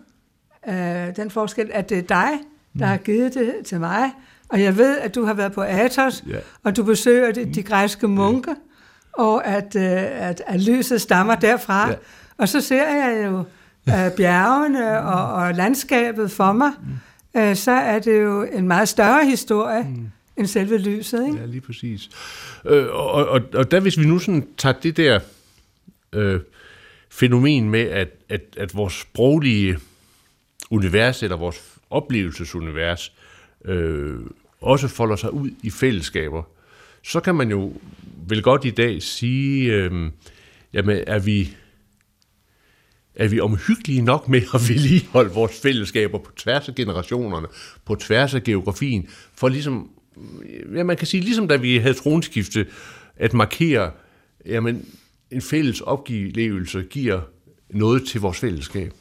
[0.68, 2.30] uh, den forskel, at det er dig,
[2.72, 2.82] der mm.
[2.82, 4.10] har givet det til mig,
[4.48, 6.36] og jeg ved, at du har været på Athos, ja.
[6.62, 9.22] og du besøger de, de græske munke, ja.
[9.22, 9.82] og at, uh,
[10.28, 11.88] at, at lyset stammer derfra.
[11.88, 11.94] Ja.
[12.38, 13.38] Og så ser jeg jo
[13.86, 16.92] uh, bjergene og, og landskabet for mig, mm
[17.36, 20.10] øh, så er det jo en meget større historie mm.
[20.36, 21.26] end selve lyset.
[21.26, 21.38] Ikke?
[21.38, 22.10] Ja, lige præcis.
[22.66, 25.20] Øh, og, og, og der hvis vi nu sådan tager det der
[26.12, 26.40] øh,
[27.10, 29.78] fænomen med, at, at, at vores sproglige
[30.70, 33.12] univers, eller vores oplevelsesunivers,
[33.64, 34.20] øh,
[34.60, 36.42] også folder sig ud i fællesskaber,
[37.02, 37.72] så kan man jo
[38.28, 40.10] vel godt i dag sige, øh,
[40.72, 41.56] jamen er vi
[43.14, 47.46] er vi omhyggelige nok med at vedligeholde vores fællesskaber på tværs af generationerne,
[47.84, 49.90] på tværs af geografien, for ligesom,
[50.74, 52.66] ja, man kan sige, ligesom da vi havde tronskifte,
[53.16, 53.90] at markere,
[54.46, 54.86] jamen,
[55.30, 57.20] en fælles opgivelse giver
[57.70, 58.92] noget til vores fællesskab.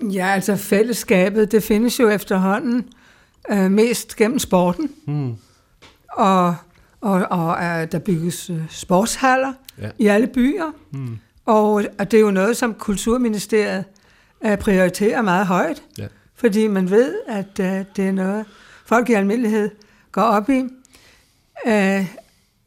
[0.00, 2.88] Ja, altså fællesskabet, det findes jo efterhånden
[3.50, 4.90] øh, mest gennem sporten.
[5.06, 5.34] Mm.
[6.12, 6.56] Og,
[7.00, 9.90] og, og uh, der bygges uh, sportshaller ja.
[9.98, 10.72] i alle byer.
[10.90, 11.18] Mm.
[11.46, 13.84] Og, og det er jo noget, som Kulturministeriet
[14.40, 16.06] uh, prioriterer meget højt, ja.
[16.34, 18.44] fordi man ved, at uh, det er noget,
[18.86, 19.70] folk i almindelighed
[20.12, 20.60] går op i.
[21.66, 22.06] Uh,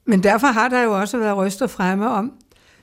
[0.05, 2.33] men derfor har der jo også været ryster fremme om,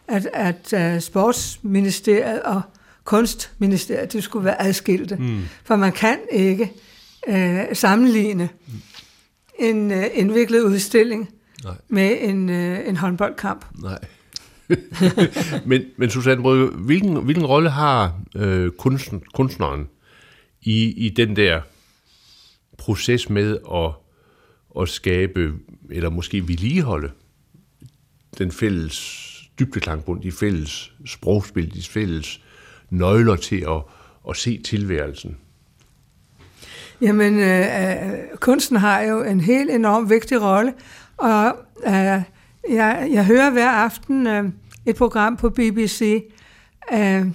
[0.08, 2.62] at, at uh, Sportsministeriet og
[3.04, 5.16] Kunstministeriet, det skulle være adskilte.
[5.16, 5.40] Mm.
[5.64, 6.72] For man kan ikke
[7.28, 8.72] uh, sammenligne mm.
[9.58, 11.28] en uh, indviklet udstilling
[11.64, 11.74] Nej.
[11.88, 13.64] med en, uh, en håndboldkamp.
[13.82, 13.98] Nej.
[15.66, 19.88] men, men Susanne Brygge, hvilken, hvilken rolle har øh, kunsten, kunstneren
[20.62, 21.60] i, i den der
[22.78, 23.90] proces med at,
[24.82, 25.52] at skabe,
[25.90, 27.10] eller måske vedligeholde
[28.38, 32.40] den fælles dybdeklangbund, de fælles sprogspil, de fælles
[32.90, 33.82] nøgler til at,
[34.28, 35.36] at se tilværelsen?
[37.00, 40.74] Jamen, øh, øh kunsten har jo en helt enorm vigtig rolle,
[41.16, 41.56] og
[41.86, 42.22] øh,
[42.70, 44.44] jeg, jeg hører hver aften øh,
[44.86, 46.24] et program på BBC
[46.92, 47.26] øh,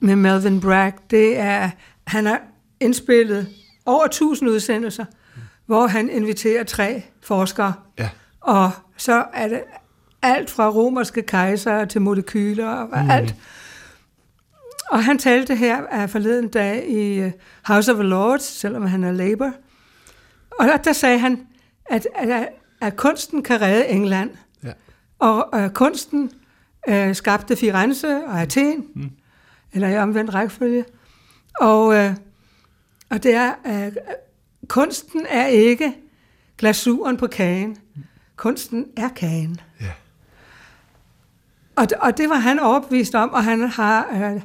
[0.00, 0.94] med Melvin Bragg.
[1.10, 1.70] Det er,
[2.06, 2.40] han har
[2.80, 3.48] indspillet
[3.86, 5.42] over 1000 udsendelser, mm.
[5.66, 7.72] hvor han inviterer tre forskere.
[7.98, 8.08] Ja.
[8.40, 9.62] Og så er det
[10.22, 13.10] alt fra romerske kejser til molekyler og mm.
[13.10, 13.34] alt.
[14.90, 17.32] Og han talte her af forleden dag i øh,
[17.64, 19.52] House of Lords, selvom han er Labour.
[20.58, 21.46] Og der, der sagde han,
[21.86, 22.48] at, at,
[22.80, 24.30] at kunsten kan redde England.
[24.64, 24.72] Ja.
[25.18, 26.30] Og uh, kunsten
[26.88, 29.10] uh, skabte Firenze og Athen, mm.
[29.72, 30.84] eller i omvendt rækkefølge.
[31.60, 32.14] Og, uh,
[33.10, 33.92] og det er, uh,
[34.68, 35.94] kunsten er ikke
[36.58, 37.76] glasuren på kagen.
[38.36, 39.60] Kunsten er kagen.
[39.80, 39.92] Ja.
[41.76, 44.42] Og, og det var han overbevist om, og han har uh,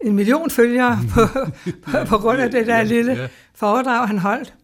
[0.00, 1.20] en million følgere på,
[1.82, 3.28] på, på grund af det der lille ja.
[3.54, 4.54] foredrag, han holdt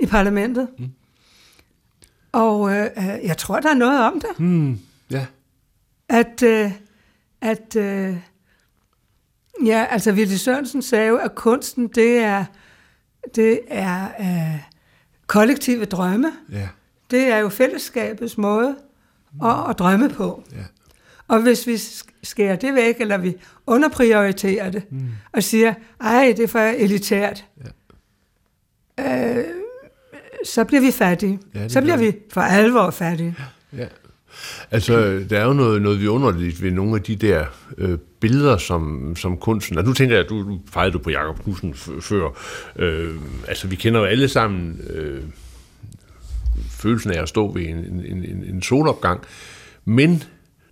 [0.00, 0.68] i parlamentet.
[0.78, 0.90] Mm.
[2.32, 4.30] Og øh, øh, jeg tror, der er noget om det.
[4.38, 4.80] Hmm.
[5.10, 5.26] Ja.
[6.08, 6.72] At, øh,
[7.40, 8.16] at øh,
[9.64, 12.44] ja, altså Ville Sørensen sagde jo, at kunsten, det er,
[13.34, 14.60] det er øh,
[15.26, 16.32] kollektive drømme.
[16.52, 16.68] Ja.
[17.10, 18.76] Det er jo fællesskabets måde
[19.44, 20.42] at, at drømme på.
[20.52, 20.64] Ja.
[21.28, 23.36] Og hvis vi sk- skærer det væk, eller vi
[23.66, 25.08] underprioriterer det, mm.
[25.32, 27.46] og siger, ej, det er for elitært,
[28.98, 29.38] ja.
[29.38, 29.44] øh,
[30.44, 31.40] så bliver vi fattige.
[31.54, 33.36] Ja, det så bliver gør vi for alvor fattige.
[33.76, 33.86] Ja.
[34.70, 37.44] Altså, der er jo noget, noget vidunderligt ved nogle af de der
[37.78, 39.78] øh, billeder, som, som kunsten...
[39.78, 42.28] Og nu tænker jeg, du, du fejede du på Jakob Knudsen før.
[42.76, 43.14] Øh,
[43.48, 45.22] altså, vi kender jo alle sammen øh,
[46.70, 49.20] følelsen af at stå ved en, en, en, en solopgang.
[49.84, 50.22] Men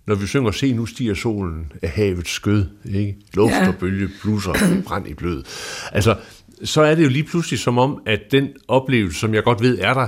[0.07, 3.15] når vi synger, se nu stiger solen af havets skød, ikke?
[3.33, 3.67] luft Ja.
[3.67, 5.43] og bølge, blusser, brand i blød.
[5.91, 6.15] Altså,
[6.63, 9.79] så er det jo lige pludselig som om, at den oplevelse, som jeg godt ved
[9.79, 10.07] er der,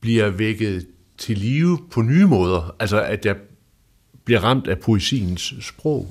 [0.00, 0.86] bliver vækket
[1.22, 2.74] til live på nye måder.
[2.78, 3.36] Altså, at jeg
[4.24, 6.10] bliver ramt af poesiens sprog.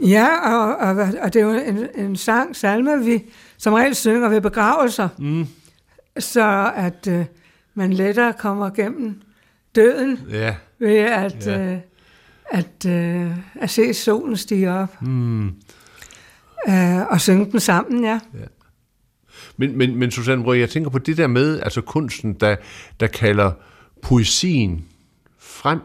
[0.00, 3.22] Ja, og, og, og det er jo en, en sang, salme, vi
[3.58, 5.46] som regel synger ved begravelser, mm.
[6.18, 7.24] så at øh,
[7.74, 9.22] man lettere kommer gennem
[9.74, 10.54] døden Ja.
[10.78, 11.58] ved at, Ja.
[11.58, 11.72] ja.
[11.72, 11.78] øh,
[12.50, 15.02] at, øh, at se solen stige op.
[15.02, 15.46] Mm.
[16.68, 18.20] Øh, og synge den sammen, ja.
[19.56, 22.56] Men, men, men Susanne Brøge, jeg tænker på det der med, altså kunsten, der,
[23.00, 23.52] der kalder
[24.02, 24.84] poesien
[25.38, 25.80] frem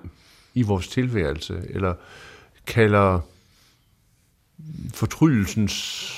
[0.53, 1.93] i vores tilværelse, eller
[2.67, 3.19] kalder
[4.93, 6.11] fortryllelsens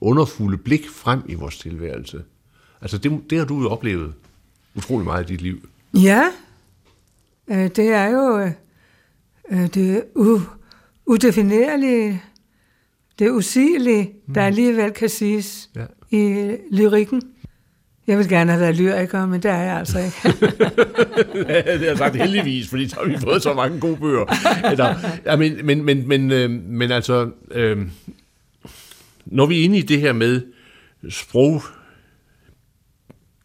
[0.00, 2.24] underfulde blik frem i vores tilværelse.
[2.80, 4.14] Altså det, det har du jo oplevet
[4.74, 5.68] utrolig meget i dit liv.
[5.94, 6.22] Ja,
[7.48, 8.50] øh, det er jo øh,
[9.50, 10.40] øh, det u,
[11.06, 12.22] udefinerlige,
[13.18, 15.86] det usigelige, der alligevel kan siges Ja.
[16.10, 17.22] i lyrikken.
[18.06, 20.16] Jeg vil gerne have været lyriker, men det er jeg altså ikke.
[21.48, 24.24] Ja, det har jeg sagt heldigvis, fordi så har vi fået så mange gode bøger.
[24.70, 24.94] Eller,
[25.26, 27.78] ja, men, men, men, men, øh, men altså, øh,
[29.26, 30.42] når vi er inde i det her med
[31.08, 31.62] sprog,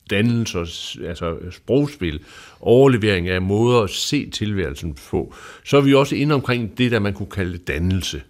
[0.10, 0.60] dannelse,
[1.08, 2.20] altså sprogspil,
[2.60, 5.34] overlevering af måder at se tilværelsen på,
[5.66, 8.22] så er vi også inde omkring det, der man kunne kalde dannelse.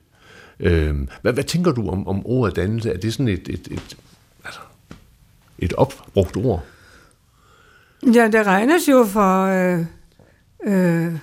[0.59, 2.91] Øh, hvad, hvad tænker du om, om ordet dannelse?
[2.91, 3.97] Er det sådan et, et, et,
[5.61, 6.63] et opbrugt ord?
[8.13, 9.85] Ja, det regnes jo for øh,
[10.63, 11.13] øh,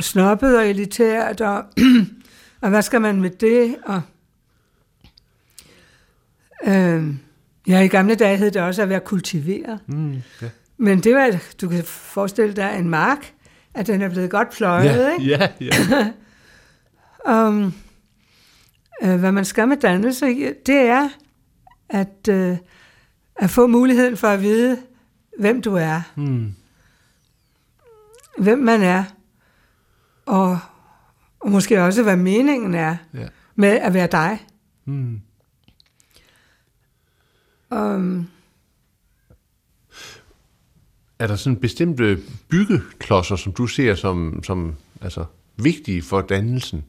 [0.00, 1.64] snobbet og elitært, og,
[2.62, 3.76] og hvad skal man med det?
[3.86, 4.02] Og,
[6.64, 7.14] øh,
[7.68, 9.80] ja, i gamle dage hed det også at være kultiveret.
[9.86, 10.48] Mm, ja.
[10.76, 13.32] Men det var, du kan forestille dig en mark,
[13.74, 15.24] at den er blevet godt pløjet, Ja, ikke?
[15.24, 16.12] ja, ja.
[17.28, 17.74] Um,
[19.02, 20.26] øh, hvad man skal med dannelse,
[20.66, 21.08] det er
[21.88, 22.56] at, øh,
[23.36, 24.78] at få muligheden for at vide,
[25.38, 26.00] hvem du er.
[26.16, 26.54] Mm.
[28.38, 29.04] Hvem man er.
[30.26, 30.58] Og,
[31.40, 33.28] og måske også, hvad meningen er Ja.
[33.54, 34.46] med at være dig.
[34.84, 35.20] Mm.
[37.70, 38.28] Um,
[41.18, 45.24] Er der sådan bestemte byggeklodser, som du ser som, som altså,
[45.56, 46.84] vigtige for dannelsen?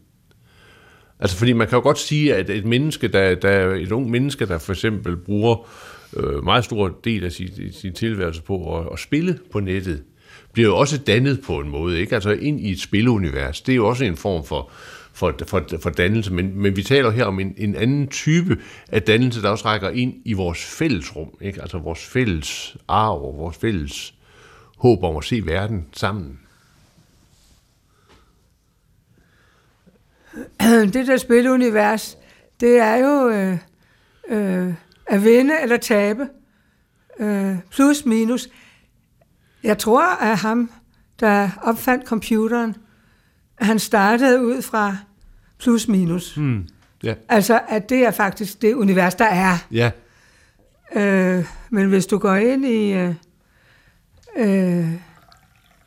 [1.19, 4.45] Altså, fordi man kan jo godt sige, at et menneske, der, der et ung menneske,
[4.45, 5.67] der for eksempel bruger
[6.17, 10.03] øh, meget stor del af sin, sin tilværelse på at, at spille på nettet,
[10.53, 12.15] bliver jo også dannet på en måde, ikke?
[12.15, 13.61] Altså ind i et spilunivers.
[13.61, 14.71] Det er jo også en form for,
[15.13, 19.01] for, for, for dannelse, men, men vi taler her om en, en anden type af
[19.01, 21.61] dannelse, der også rækker ind i vores fællesrum, ikke?
[21.61, 24.13] Altså vores fælles arv vores fælles
[24.77, 26.39] håb om at se verden sammen.
[30.93, 32.17] det der spilunivers,
[32.59, 33.57] det er jo øh,
[34.29, 34.73] øh,
[35.07, 36.27] at vinde eller tabe.
[37.19, 38.49] Øh, plus minus.
[39.63, 40.71] Jeg tror, at ham,
[41.19, 42.75] der opfandt computeren,
[43.59, 44.97] han startede ud fra
[45.59, 46.35] plus minus.
[46.35, 46.67] Hmm.
[47.03, 47.13] Ja.
[47.29, 49.57] Altså, at det er faktisk det univers, der er.
[49.71, 49.91] Ja.
[50.95, 53.15] Øh, men hvis du går ind i øh,
[54.37, 54.93] øh,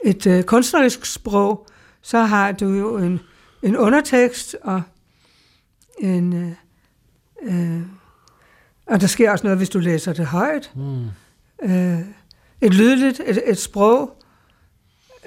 [0.05, 1.67] et øh, kunstnerisk sprog,
[2.03, 3.21] så har du jo en,
[3.63, 4.83] en undertekst og
[5.99, 6.53] en øh,
[7.43, 7.83] øh,
[8.87, 10.73] og der sker også noget, hvis du læser det højt.
[10.75, 11.05] Mm.
[11.63, 12.01] Øh,
[12.61, 14.23] et lydligt, et, et sprog,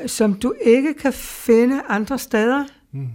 [0.05, 2.65] som du ikke kan finde andre steder.
[2.91, 3.09] Mm.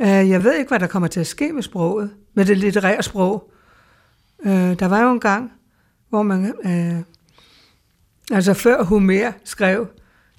[0.00, 3.02] Øh, jeg ved ikke, hvad der kommer til at ske med sproget, med det litterære
[3.02, 3.52] sprog.
[4.44, 5.52] Øh, der var jo en gang,
[6.08, 7.02] hvor man, øh,
[8.36, 9.88] altså før Homer skrev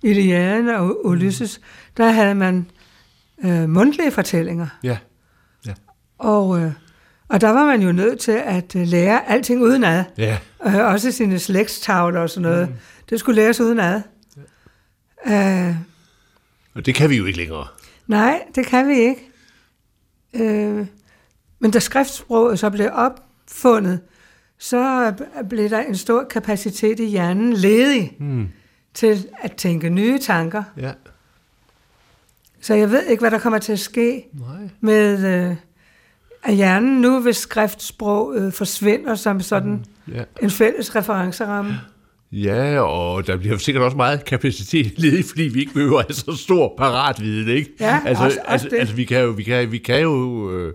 [0.04, 1.62] Iliaden og Ulysses,
[1.98, 2.72] der havde man
[3.46, 4.68] øh, mundtlige fortællinger.
[4.84, 4.98] Ja.
[6.18, 6.72] Og, øh,
[7.34, 10.04] og der var man jo nødt til at øh, lære alting udenad.
[10.18, 10.38] Ja.
[10.66, 12.70] Øh, også sine slægtstavler og sådan noget.
[12.70, 12.76] Mm.
[13.10, 14.02] Det skulle læres udenad.
[15.28, 15.76] Øh,
[16.74, 17.68] Og det kan vi jo ikke længere.
[18.08, 19.30] nej, det kan vi ikke.
[20.34, 20.86] Øh,
[21.60, 24.00] men da skriftsproget så blev opfundet,
[24.58, 25.14] så
[25.50, 28.48] blev der en stor kapacitet i hjernen ledig Mm.
[28.94, 30.64] til at tænke nye tanker.
[30.78, 30.92] Ja.
[32.62, 34.70] Så jeg ved ikke, hvad der kommer til at ske Nej.
[34.82, 35.56] med øh,
[36.44, 40.24] at hjernen nu, hvis skriftsproget forsvinder som sådan Ja.
[40.42, 41.76] en fælles referenceramme.
[42.32, 46.38] Ja, og der bliver sikkert også meget kapacitet ledig, fordi vi ikke behøver altså så
[46.44, 47.72] stor paratviden, ikke?
[47.80, 48.78] Ja, altså, også- også altså, det.
[48.80, 50.74] altså, vi kan jo, vi kan, vi kan jo øh,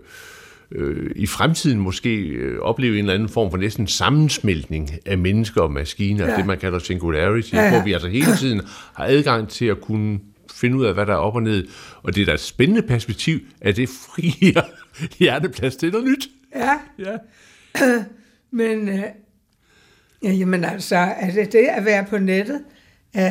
[0.71, 5.61] øh, i fremtiden måske øh, opleve en eller anden form for næsten sammensmeltning af mennesker
[5.61, 6.37] og maskiner, ja.
[6.37, 7.61] Det man kalder singularity, ja.
[7.63, 7.69] ja.
[7.71, 8.61] hvor vi altså hele tiden
[8.93, 10.19] har adgang til at kunne
[10.55, 11.67] finde ud af, hvad der er op og ned.
[12.03, 14.61] Og det er da et spændende perspektiv, at det frier
[15.19, 16.27] hjerneplads til noget nyt.
[16.55, 17.17] Ja, Ja.
[18.51, 19.03] men øh,
[20.23, 22.61] ja, jamen altså, er det det at være på nettet?
[23.17, 23.21] Øh,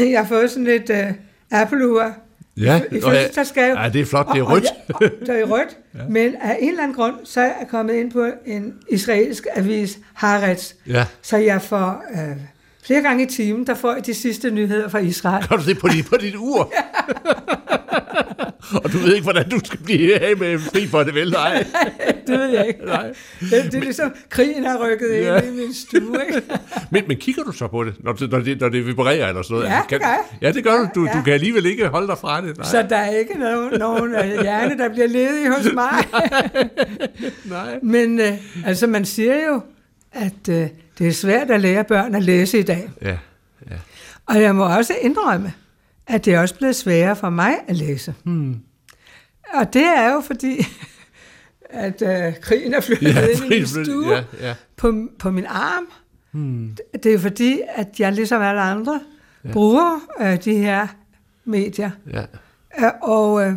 [0.12, 1.12] jeg har fået sådan et øh,
[1.50, 2.12] Apple-ur
[2.56, 3.80] Ja, i fødselsdagsgave.
[3.80, 4.64] ja, det er flot, det er og rødt.
[4.94, 6.08] og- Det er rødt, ja.
[6.08, 9.98] men af en eller anden grund, så er jeg kommet ind på en israelsk avis,
[10.14, 10.72] Haaretz.
[10.86, 11.06] Ja.
[11.22, 12.36] Så jeg får øh,
[12.90, 15.46] flere gange i timen, der får jeg de sidste nyheder fra Israel.
[15.48, 16.72] Gør du det på dit, på dit ur?
[18.84, 21.30] og du ved ikke, hvordan du skal blive af med fri for det, vel?
[21.42, 21.66] Nej.
[22.26, 22.80] Det ved jeg ikke.
[22.86, 23.06] Nej.
[23.40, 25.40] Det, det er ligesom, krigen har rykket ind Ja.
[25.40, 26.18] i min stue.
[26.28, 26.42] Ikke?
[26.92, 29.42] Men, men kigger du så på det, når det, når det, når det vibrerer eller
[29.42, 29.68] sådan noget?
[29.68, 30.24] Ja, kan, det gør jeg.
[30.42, 31.00] Ja, det gør du.
[31.00, 31.12] Du, Ja.
[31.18, 32.56] du kan alligevel ikke holde dig fra det.
[32.58, 32.66] Nej.
[32.66, 36.04] Så der er ikke nogen, nogen øh, hjerne, der bliver ledig hos mig.
[37.44, 37.78] Nej.
[37.82, 38.32] Men øh,
[38.66, 39.60] altså, man siger jo,
[40.12, 40.68] at øh,
[40.98, 42.90] det er svært at lære børn at læse i dag.
[43.02, 43.18] Ja,
[43.70, 43.76] ja.
[44.26, 45.52] Og jeg må også indrømme,
[46.06, 48.14] at det er også blevet sværere for mig at læse.
[48.24, 48.60] Hmm.
[49.54, 50.66] Og det er jo fordi,
[51.70, 54.54] at øh, krigen er flyttet Ja, ind i min stue ja, ja.
[54.76, 55.84] På, på min arm.
[56.32, 56.76] Hmm.
[57.02, 59.00] Det er fordi, at jeg ligesom alle andre
[59.44, 59.52] ja.
[59.52, 60.86] bruger øh, de her
[61.44, 61.90] medier.
[62.12, 62.24] ja.
[62.80, 63.54] Øh, og, øh,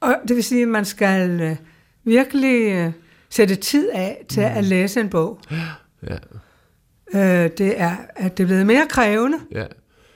[0.00, 1.56] og det vil sige, at man skal øh,
[2.04, 2.92] virkelig øh,
[3.30, 5.40] sætte tid af til at læse en bog.
[6.10, 6.16] ja.
[7.14, 9.38] Øh, det, er, at det er blevet mere krævende.
[9.52, 9.64] Ja.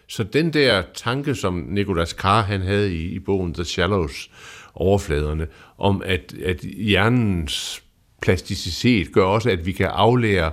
[0.08, 4.30] Så den der tanke, som Nicolas Carr han havde i, i bogen The Shallows,
[4.74, 5.46] overfladerne,
[5.78, 7.82] om at, at hjernens
[8.22, 10.52] plasticitet gør også, at vi kan aflære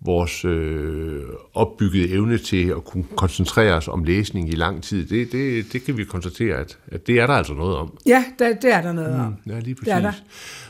[0.00, 1.22] vores øh,
[1.54, 5.84] opbyggede evne til at kunne koncentrere os om læsning i lang tid, det, det, det
[5.84, 7.98] kan vi konstatere, at, at det er der altså noget om.
[8.06, 9.34] Ja, det, det er der noget om.
[9.46, 10.10] Ja, lige Det er der.
[10.10, 10.24] præcis.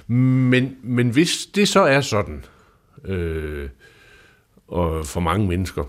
[0.08, 2.44] Men, men hvis det så er sådan,
[3.04, 3.68] øh,
[4.68, 5.84] og for mange mennesker,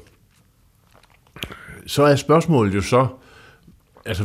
[1.86, 3.08] så er spørgsmålet jo så,
[4.06, 4.23] altså,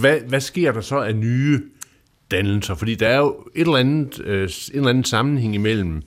[0.00, 1.62] hvad, hvad sker der så af nye
[2.30, 2.74] dannelser?
[2.74, 6.02] Fordi der er jo et eller andet, øh, en eller anden sammenhæng imellem,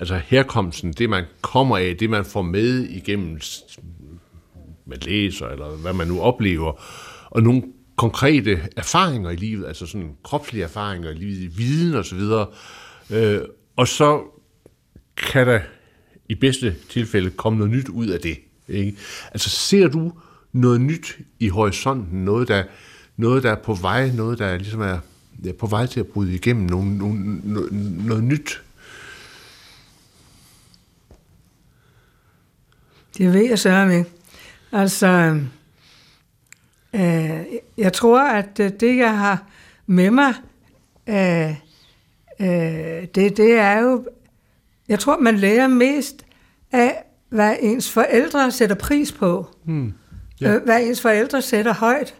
[0.00, 3.40] altså herkomsten, det man kommer af, det man får med igennem,
[4.86, 6.72] man læser, eller hvad man nu oplever,
[7.30, 7.62] og nogle
[7.96, 12.46] konkrete erfaringer i livet, altså sådan kropslige erfaringer i livet, viden og så videre,
[13.10, 13.40] øh,
[13.76, 14.22] og så
[15.16, 15.60] kan der
[16.28, 18.38] i bedste tilfælde komme noget nyt ud af det.
[18.68, 18.98] Ikke?
[19.32, 20.12] Altså ser du
[20.52, 22.64] noget nyt i horisonten, noget der,
[23.16, 24.98] noget der er på vej, noget der ligesom er
[25.48, 27.72] er på vej til at bryde igennem, nogle, nogle, noget,
[28.06, 28.62] noget nyt?
[33.20, 34.10] Det ved jeg sørge ikke.
[34.72, 35.40] Altså,
[36.94, 37.40] øh,
[37.78, 39.44] jeg tror, at øh, det, jeg har
[39.86, 40.34] med mig,
[41.06, 41.50] øh,
[42.40, 44.06] øh, det, det er jo,
[44.88, 46.26] jeg tror, man lærer mest
[46.72, 49.46] af, hvad ens forældre sætter pris på.
[49.64, 49.92] Hmm.
[50.40, 50.54] Ja.
[50.54, 52.14] Øh, hvad ens forældre sætter højt.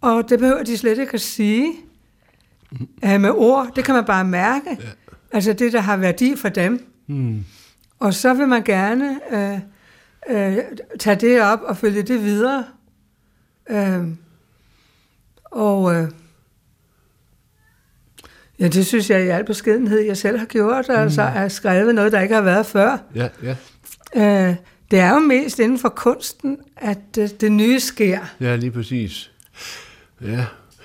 [0.00, 1.72] Og det behøver de slet ikke at sige
[3.04, 3.68] øh, med ord.
[3.76, 4.70] Det kan man bare mærke.
[4.70, 4.88] Ja.
[5.32, 6.86] Altså det, der har værdi for dem.
[7.06, 7.44] Hmm.
[7.98, 9.58] Og så vil man gerne øh,
[10.30, 10.56] øh,
[10.98, 12.64] tage det op og følge det videre.
[13.70, 14.08] Øh,
[15.44, 16.08] og øh,
[18.58, 20.94] ja, det synes jeg i al beskedenhed, jeg selv har gjort, mm.
[20.94, 22.98] altså at skrevet noget, der ikke har været før.
[23.14, 23.56] Ja, ja.
[24.16, 24.56] Øh,
[24.90, 28.18] det er jo mest inden for kunsten, at det, det nye sker.
[28.40, 29.30] Ja, lige præcis.
[30.20, 30.44] Ja,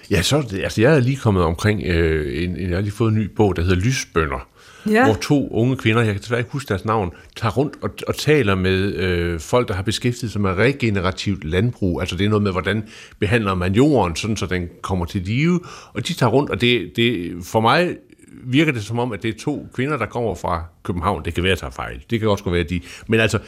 [0.10, 3.12] ja så, altså jeg er lige kommet omkring, øh, en, en, jeg har lige fået
[3.12, 4.50] en ny bog, der hedder Lysbønder,
[4.90, 5.06] Ja.
[5.06, 8.16] hvor to unge kvinder, jeg kan desværre ikke huske deres navn, tager rundt og, og
[8.16, 12.02] taler med øh, folk, der har beskæftiget sig med regenerativt landbrug.
[12.02, 12.84] Altså det er noget med, hvordan
[13.20, 15.60] behandler man jorden, sådan så den kommer til live.
[15.94, 17.96] Og de tager rundt, og det, det, for mig
[18.44, 21.26] virker det som om, at det er to kvinder, der kommer fra København.
[21.26, 22.04] Det kan være, at jeg fejl.
[22.10, 22.82] Det kan også godt være, at de...
[23.08, 23.40] Men altså,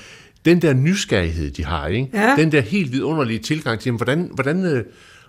[0.46, 2.10] den der nysgerrighed, de har, ikke?
[2.14, 2.36] Ja.
[2.38, 4.84] den der helt vidunderlige tilgang til, jamen, hvordan, hvordan, øh,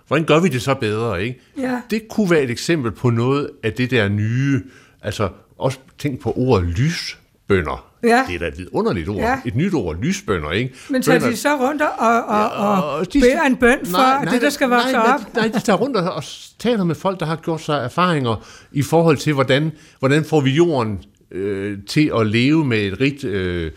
[0.07, 1.39] hvordan gør vi det så bedre, ikke?
[1.57, 1.81] Ja.
[1.89, 4.61] Det kunne være et eksempel på noget af det der nye,
[5.01, 5.29] altså
[5.61, 7.85] også tænk på ordet lysbønder.
[8.03, 8.23] Ja.
[8.27, 9.17] Det er da et vidunderligt ord.
[9.17, 9.39] Ja.
[9.45, 10.73] Et nyt ord, lysbønder, ikke?
[10.89, 14.25] Men tager Bønder- de så rundt og, og, og, og de- beder en bøn for
[14.31, 15.19] det, der skal vokse nej, op?
[15.35, 16.23] Nej, nej, de tager rundt og, og
[16.59, 20.49] taler med folk, der har gjort sig erfaringer i forhold til, hvordan, hvordan får vi
[20.51, 20.99] jorden
[21.31, 23.71] øh, til at leve med et rigt øh,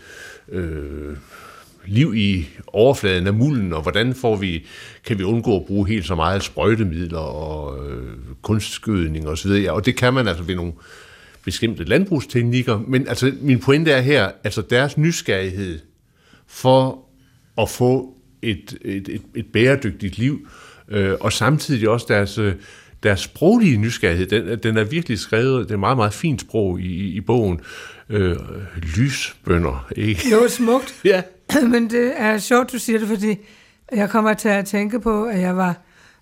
[0.49, 1.15] øh,
[1.85, 4.65] liv i overfladen af mulden, og hvordan får vi,
[5.05, 8.03] kan vi undgå at bruge helt så meget sprøjtemidler og øh,
[8.41, 9.51] kunstskødning osv.
[9.51, 10.73] Ja, og det kan man altså ved nogle
[11.45, 15.79] bestemte landbrugsteknikker, men altså min pointe er her, altså deres nysgerrighed
[16.47, 17.05] for
[17.57, 20.47] at få et, et, et, et bæredygtigt liv,
[20.89, 22.53] øh, og samtidig også deres, øh,
[23.03, 27.15] deres sproglige nysgerrighed, den, den er virkelig skrevet, det er meget, meget fint sprog i,
[27.15, 27.61] i bogen,
[28.09, 28.35] øh,
[28.97, 30.29] lysbønder, ikke?
[30.31, 30.95] Jo, smukt.
[31.05, 31.21] Ja.
[31.71, 33.35] Men det er sjovt, du siger det, fordi
[33.91, 35.75] jeg kommer til at tænke på, at jeg var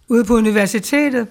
[0.07, 1.27] ude på universitetet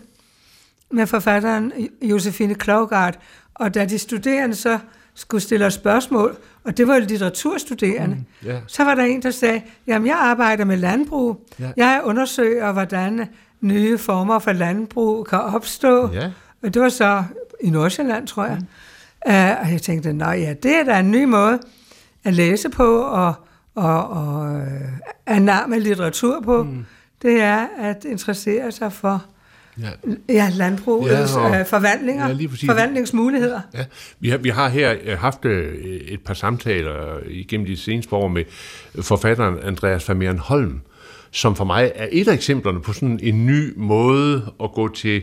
[0.93, 1.72] med forfatteren
[2.03, 3.18] Josefine Klogart,
[3.55, 4.78] og da de studerende så
[5.14, 8.61] skulle stille os spørgsmål, og det var jo litteraturstuderende, mm, ja.
[8.66, 11.70] så var der en, der sagde, jamen jeg arbejder med landbrug, Ja.
[11.76, 13.28] jeg undersøger, hvordan
[13.61, 16.30] nye former for landbrug kan opstå, Ja.
[16.62, 17.24] og det var så
[17.61, 18.57] i Nordsjælland, tror jeg.
[18.61, 18.66] Mm.
[19.28, 21.59] Uh, og jeg tænkte, nej ja, det er da en ny måde
[22.24, 23.34] at læse på og,
[23.74, 24.62] og, og uh,
[25.26, 26.62] anarme litteratur på.
[26.62, 26.84] Mm.
[27.22, 29.24] Det er at interessere sig for
[29.81, 29.89] Ja.
[30.29, 32.68] ja, landbrugets Ja, og- ja, uh, forvandlinger, ja, lige præcis.
[32.68, 33.61] forvandlingsmuligheder.
[33.75, 33.85] Ja,
[34.20, 38.29] vi har, vi har her øh, haft øh, et par samtaler igennem de seneste år
[38.29, 38.45] med
[39.03, 40.81] forfatteren Andreas Vermeeren Holm,
[41.31, 45.23] som for mig er et af eksemplerne på sådan en ny måde at gå til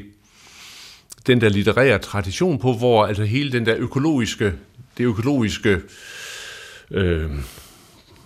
[1.28, 4.54] den der litterære tradition på, hvor altså hele den der økologiske,
[4.98, 5.78] det økologiske,
[6.92, 7.30] øh,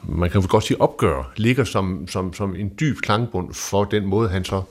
[0.10, 4.06] man kan vel godt sige opgør, ligger som, som, som en dyb klangbund for den
[4.06, 4.62] måde, han så øh,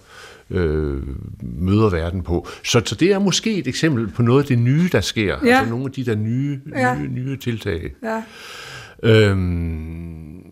[1.43, 2.49] møder verden på.
[2.65, 5.39] Så, så det er måske et eksempel på noget af det nye, der sker.
[5.45, 5.59] Ja.
[5.59, 6.99] Altså nogle af de der nye, Ja.
[6.99, 7.91] nye, nye tiltag.
[8.03, 8.23] Ja.
[9.03, 10.43] Øhm,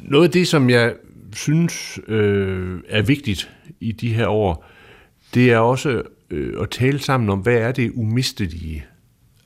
[0.00, 0.94] noget af det, som jeg
[1.34, 3.50] synes øh, er vigtigt
[3.80, 4.66] i de her år,
[5.34, 8.84] det er også øh, at tale sammen om, hvad er det umistelige?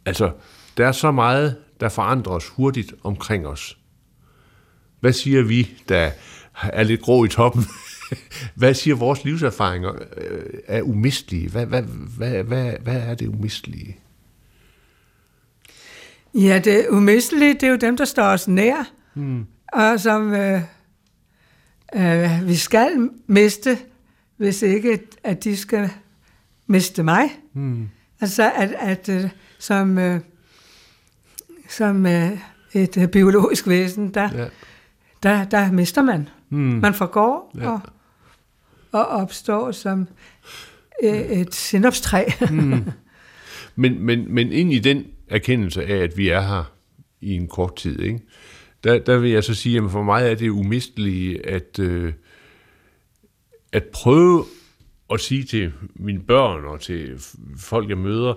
[0.04, 0.30] Altså,
[0.76, 3.78] der er så meget, der forandres hurtigt omkring os.
[5.00, 6.10] Hvad siger vi, der
[6.62, 7.64] er lidt grå i toppen?
[8.54, 11.48] hvad siger vores livserfaringer øh, er umistelige?
[11.50, 11.82] Hvad, hvad,
[12.16, 13.96] hvad, hvad, hvad er det umistelige?
[16.34, 19.46] Ja, det umistelige, det er jo dem, der står os nær, mm.
[19.72, 20.60] og som øh,
[21.96, 23.78] øh, vi skal miste,
[24.36, 25.90] hvis ikke at de skal
[26.66, 27.30] miste mig.
[27.52, 27.88] Mm.
[28.20, 30.20] Altså, at, at øh, som, øh,
[31.68, 32.30] som øh,
[32.72, 34.46] et øh, biologisk væsen, der, Ja.
[35.22, 36.28] der, der mister man.
[36.50, 36.58] Mm.
[36.58, 37.70] Man forgår ja.
[37.70, 37.80] og,
[38.96, 40.08] og opstår som
[41.02, 42.24] øh, et sinopstræ.
[43.78, 46.72] Men, men, men ind i den erkendelse af, at vi er her
[47.20, 48.20] i en kort tid, ikke?
[48.84, 52.12] Der, der vil jeg så sige, at for mig er det umistelige, at, øh,
[53.72, 54.44] at prøve
[55.12, 57.20] at sige til mine børn og til
[57.58, 58.34] folk, jeg møder,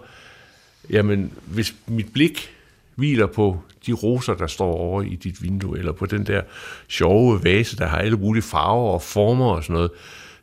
[0.89, 2.49] jamen, hvis mit blik
[2.95, 6.41] hviler på de roser, der står over i dit vindue, eller på den der
[6.87, 9.91] sjove vase, der har alle mulige farver og former og sådan noget,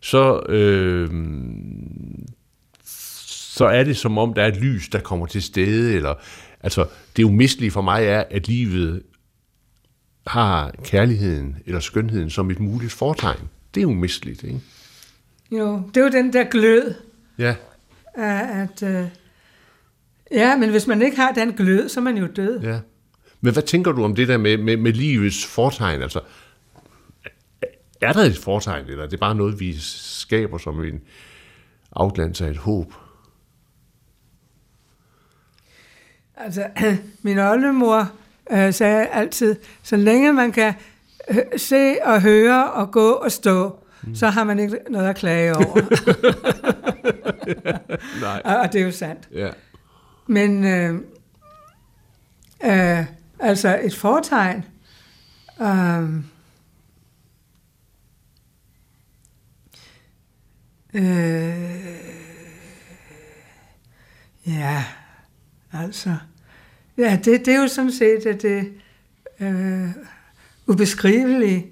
[0.06, 1.10] så, øh,
[2.84, 5.94] så er det som om, der er et lys, der kommer til stede.
[5.94, 6.14] Eller,
[6.62, 6.86] altså,
[7.16, 9.02] det umistelige for mig er, at livet
[10.26, 13.40] har kærligheden eller skønheden som et muligt fortegn.
[13.74, 14.60] Det er umisteligt, ikke?
[15.52, 16.94] jo, det er jo den der glød,
[17.38, 17.54] Ja.
[18.14, 18.82] af at...
[18.82, 19.08] Øh,
[20.32, 22.60] ja, men hvis man ikke har den glød, så er man jo død.
[22.60, 22.78] ja.
[23.40, 26.02] Men hvad tænker du om det der med, med, med livets fortegn?
[26.02, 26.20] Altså,
[28.00, 31.00] er der et fortegn, eller er det bare noget, vi skaber som en
[31.92, 32.92] afglans af et håb?
[36.36, 36.66] Altså,
[37.22, 38.10] min oldemor
[38.50, 40.74] øh, sagde altid, så længe man kan
[41.28, 44.14] øh, se og høre og gå og stå, mm.
[44.14, 45.76] så har man ikke noget at klage over.
[48.20, 48.42] Nej.
[48.44, 49.28] og, og det er jo sandt.
[49.32, 49.50] Ja.
[50.26, 50.94] Men øh,
[52.64, 53.04] øh,
[53.38, 54.64] altså et fortegn,
[55.60, 56.10] øh,
[60.94, 61.76] øh,
[64.46, 64.84] ja,
[65.72, 66.16] altså,
[66.98, 68.72] ja, det, det er jo sådan set at det
[69.40, 69.88] øh,
[70.66, 71.66] ubeskrivelige.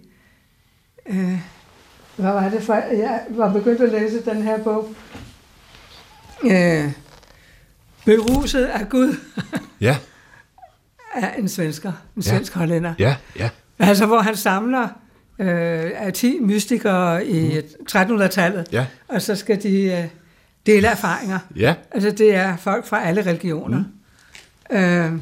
[1.07, 1.39] Øh,
[2.17, 2.75] hvad var det for?
[2.75, 4.95] Jeg var begyndt at læse den her bog.
[6.45, 6.93] Øh,
[8.05, 9.17] Beruset af Gud
[9.81, 9.97] Ja,
[11.15, 12.31] af en svensker, en Ja.
[12.31, 12.95] svensk hollænder.
[12.99, 13.51] ja, ja.
[13.79, 14.89] Altså, hvor han samler
[15.39, 17.59] øh, af 10 mystikere i
[17.91, 18.87] 1300-tallet, Ja.
[19.09, 20.05] og så skal de øh,
[20.66, 21.39] dele erfaringer.
[21.57, 21.74] Ja.
[21.91, 23.85] Altså det er folk fra alle religioner.
[24.70, 24.76] Mm.
[24.76, 25.12] Øh,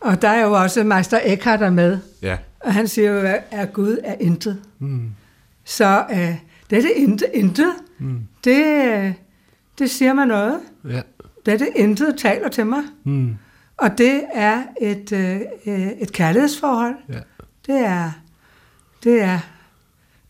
[0.00, 2.36] og der er jo også Meister Eckhart der med, Ja.
[2.60, 4.58] og han siger jo, at Gud er intet.
[4.78, 5.10] Mm.
[5.64, 6.34] Så øh,
[6.70, 8.20] dette intet, intet mm.
[8.44, 9.12] det, øh,
[9.78, 10.58] det siger mig noget.
[10.88, 11.00] Ja.
[11.46, 12.82] Dette intet taler til mig.
[13.04, 13.36] Mm.
[13.76, 16.94] Og det er et, øh, øh, et kærlighedsforhold.
[17.08, 17.18] Ja.
[17.66, 18.10] Det er,
[19.04, 19.38] det er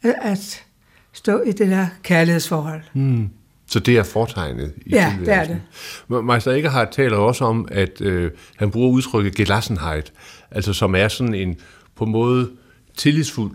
[0.04, 0.64] øh, at
[1.12, 2.80] stå i det der kærlighedsforhold.
[2.94, 3.28] Mm.
[3.68, 6.24] Så det er fortegnet i Ja, det er det.
[6.24, 10.12] Meister Eckhart taler også om, at øh, han bruger udtrykket Gelassenheit,
[10.50, 11.56] altså som er sådan en
[11.96, 12.50] på en måde
[12.96, 13.50] tillidsfuld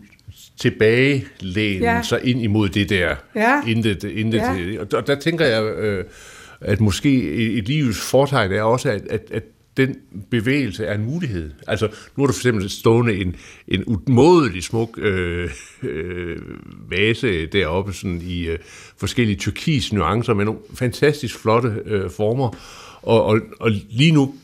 [0.58, 2.02] tilbagelæn Ja.
[2.04, 3.62] sig ind imod det der Ja.
[3.68, 4.80] intet, intet Ja.
[4.82, 6.06] og der, der tænker jeg, øh,
[6.62, 9.44] at måske et, et livs fortegn er også, at, at, at
[9.86, 9.96] den
[10.30, 11.52] bevægelse er en mulighed.
[11.68, 13.36] Altså, nu er der for eksempel stående en,
[13.68, 15.50] en umådelig smuk øh,
[15.84, 16.38] øh,
[16.90, 18.60] vase deroppe, sådan i øh,
[18.98, 22.56] forskellige turkis nuancer, med nogle fantastisk flotte øh, former.
[23.02, 24.36] Og, og, og lige nu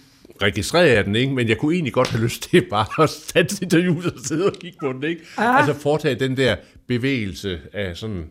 [0.41, 1.33] registrerer jeg den, ikke?
[1.33, 4.45] men jeg kunne egentlig godt have lyst til bare at tage et interview og sidde
[4.45, 5.03] og kigge på den.
[5.03, 5.21] Ikke?
[5.37, 5.59] Ah.
[5.59, 6.55] Altså foretage den der
[6.87, 8.25] bevægelse af sådan...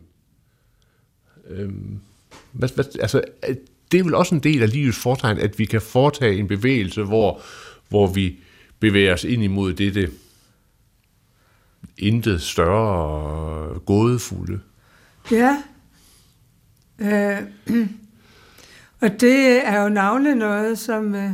[1.49, 1.99] Øhm,
[2.51, 3.21] hvad, hvad, altså,
[3.91, 7.03] det er vel også en del af livets fortegn, at vi kan foretage en bevægelse,
[7.03, 7.41] hvor,
[7.89, 8.39] hvor vi
[8.79, 10.11] bevæger os ind imod dette
[11.97, 14.59] intet større gådefulde.
[15.31, 15.63] Ja.
[16.99, 17.41] Øh,
[19.01, 21.31] og det er jo navnlig noget, som øh,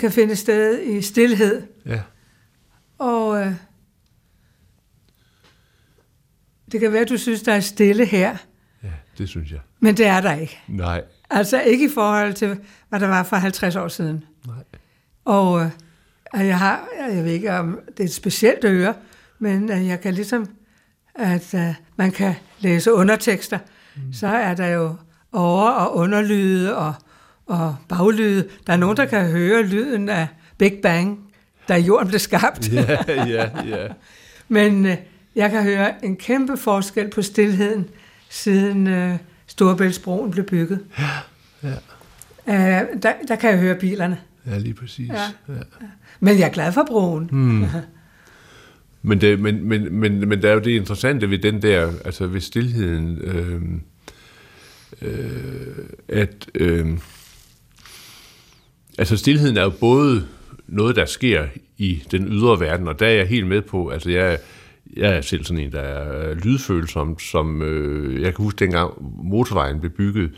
[0.00, 1.62] kan finde sted i stillhed.
[1.86, 2.00] Ja.
[2.98, 3.52] Og øh,
[6.72, 8.36] det kan være, at du synes, der er stille her,
[8.82, 9.60] ja, det synes jeg.
[9.80, 10.58] men det er der ikke.
[10.68, 11.04] Nej.
[11.30, 12.56] Altså ikke i forhold til,
[12.88, 14.24] hvad der var for 50 år siden.
[14.46, 14.56] Nej.
[15.24, 18.94] Og øh, jeg har, jeg ved ikke om det er et specielt øre,
[19.38, 20.46] men øh, jeg kan ligesom,
[21.14, 23.58] at øh, man kan læse undertekster,
[23.96, 24.12] mm.
[24.12, 24.94] så er der jo
[25.32, 26.94] over- og underlyde og,
[27.46, 28.48] og baglyde.
[28.66, 30.26] Der er nogen, der kan høre lyden af
[30.58, 31.18] Big Bang,
[31.68, 32.72] da jorden blev skabt.
[32.72, 33.88] Ja, ja, ja.
[34.48, 34.96] Men øh,
[35.34, 37.88] jeg kan høre en kæmpe forskel på stillheden,
[38.28, 39.18] siden øh,
[39.58, 40.80] Storebæltsbroen blev bygget.
[41.62, 41.70] Ja,
[42.48, 42.54] Øh,
[43.02, 44.18] der, der kan jeg høre bilerne.
[44.46, 45.08] ja lige præcis.
[45.08, 45.54] Ja.
[45.54, 45.60] Ja.
[46.20, 47.28] Men jeg er glad for broen.
[47.32, 47.64] Mm.
[49.02, 52.26] Men, det, men, men, men, men der er jo det interessante ved den der, altså
[52.26, 53.62] ved stillheden, øh,
[55.02, 56.86] øh, at øh,
[58.98, 60.26] altså stillheden er jo både
[60.66, 61.46] noget, der sker
[61.78, 64.38] i den ydre verden, og der er jeg helt med på, altså jeg,
[64.96, 68.90] jeg er selv sådan en, der er lydfølsom, som øh, jeg kan huske dengang
[69.24, 70.30] motorvejen blev bygget,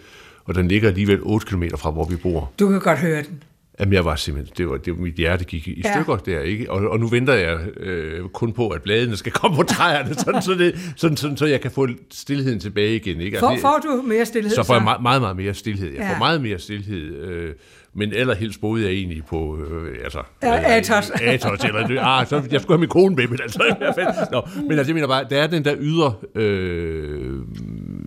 [0.45, 2.53] og den ligger alligevel 8 km fra, hvor vi bor.
[2.61, 3.43] Du kan godt høre den.
[3.81, 5.93] Jamen, jeg var simpelthen, det var, det var mit hjerte gik i Ja.
[5.95, 6.71] stykker der, ikke?
[6.71, 10.43] Og, og nu venter jeg øh, kun på, at bladene skal komme på træerne, sådan,
[10.43, 13.37] så, det, sådan, sådan, så jeg kan få stillheden tilbage igen, ikke?
[13.37, 14.51] Altså, det- får du mere stillhed?
[14.55, 15.89] så får jeg meget, meget, meget mere stillhed.
[15.91, 16.13] Jeg Ja.
[16.15, 17.17] får meget mere stillhed.
[17.17, 17.55] Øh,
[17.95, 20.23] men allerhelst boede jeg egentlig på, øh, altså...
[20.43, 21.11] Ja, øh, Athos.
[21.11, 22.05] Athos, eller...
[22.05, 23.63] Ah, så, jeg skulle have min kone med, men altså...
[23.71, 24.33] i hvert fald.
[24.33, 27.41] Nå, men altså, jeg mener bare, der er den der ydre øh,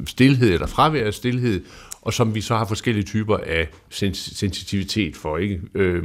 [0.08, 1.62] stillhed, eller fravær af stillhed,
[2.02, 5.62] og som vi så har forskellige typer af sens- sensitivitet for, ikke?
[5.76, 6.04] Øh,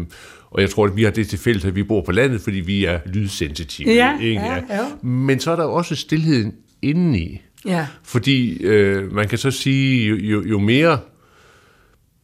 [0.51, 2.61] og jeg tror, at vi har det til fælles, at vi bor på landet, fordi
[2.61, 3.95] vi er lydsensitive.
[3.95, 4.41] Ja, ikke?
[4.41, 4.87] ja, ja.
[5.03, 7.41] Men så er der også stillheden indeni.
[7.65, 7.87] Ja.
[8.03, 10.99] Fordi øh, man kan så sige, jo, jo, jo mere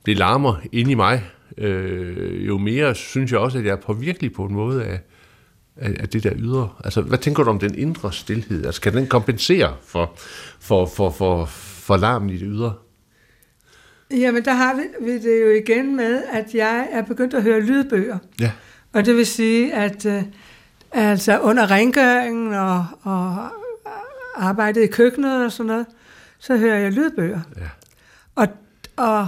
[0.06, 1.22] det larmer inde i mig,
[1.58, 5.00] øh, jo mere synes jeg også, at jeg er påvirkelig på en måde af,
[5.76, 6.68] af, af det der ydre.
[6.84, 8.66] Altså, hvad tænker du om den indre stillhed?
[8.66, 10.12] Altså, kan den kompensere for,
[10.60, 12.72] for, for, for, for larmen i det ydre?
[14.10, 18.18] Jamen, der har vi, det jo igen med, at jeg er begyndt at høre lydbøger.
[18.40, 18.50] Ja.
[18.92, 20.22] Og det vil sige, at øh,
[20.92, 23.48] altså under rengøringen og, og
[24.36, 25.86] arbejdet i køkkenet og sådan noget,
[26.38, 27.40] så hører jeg lydbøger.
[27.56, 27.68] Ja.
[28.34, 28.48] Og,
[28.96, 29.26] og,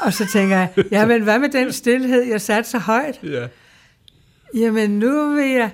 [0.00, 3.20] og så tænker jeg, jamen hvad med den stillhed, jeg satte så højt?
[3.22, 3.46] Ja.
[4.54, 5.70] Jamen nu vil jeg,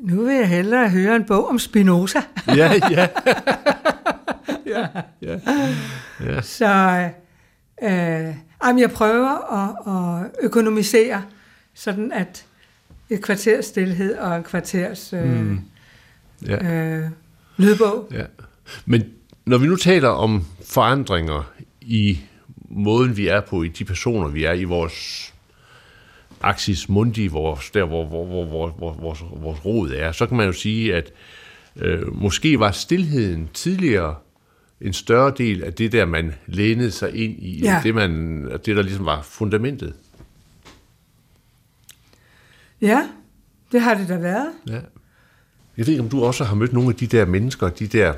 [0.00, 2.20] nu vil jeg hellere høre en bog om Spinoza.
[2.46, 3.08] Ja, ja.
[4.66, 4.86] ja,
[5.22, 5.40] ja.
[6.24, 6.42] ja.
[6.42, 6.66] Så
[7.82, 11.22] øh, jamen, jeg prøver at, at økonomisere,
[11.74, 12.44] sådan at
[13.10, 15.60] et kvarters stillhed og en kvarters øh, mm.
[16.46, 16.74] ja.
[16.74, 17.10] øh,
[17.56, 18.08] lydbog.
[18.12, 18.24] Ja.
[18.86, 19.04] Men
[19.46, 22.20] når vi nu taler om forandringer i
[22.70, 25.34] måden, vi er på, i de personer, vi er i vores
[26.40, 30.36] axis mundi, vores, der hvor, hvor, hvor, hvor, hvor vores, vores rod er, så kan
[30.36, 31.12] man jo sige, at
[31.76, 34.14] øh, måske var stillheden tidligere
[34.80, 37.80] en større del af det der, man lænede sig ind i, Ja.
[37.82, 39.94] det, man, det der ligesom var fundamentet.
[42.80, 43.08] Ja,
[43.72, 44.48] det har det da været.
[44.68, 44.80] Ja.
[45.76, 48.14] Jeg ved ikke, om du også har mødt nogle af de der mennesker, de der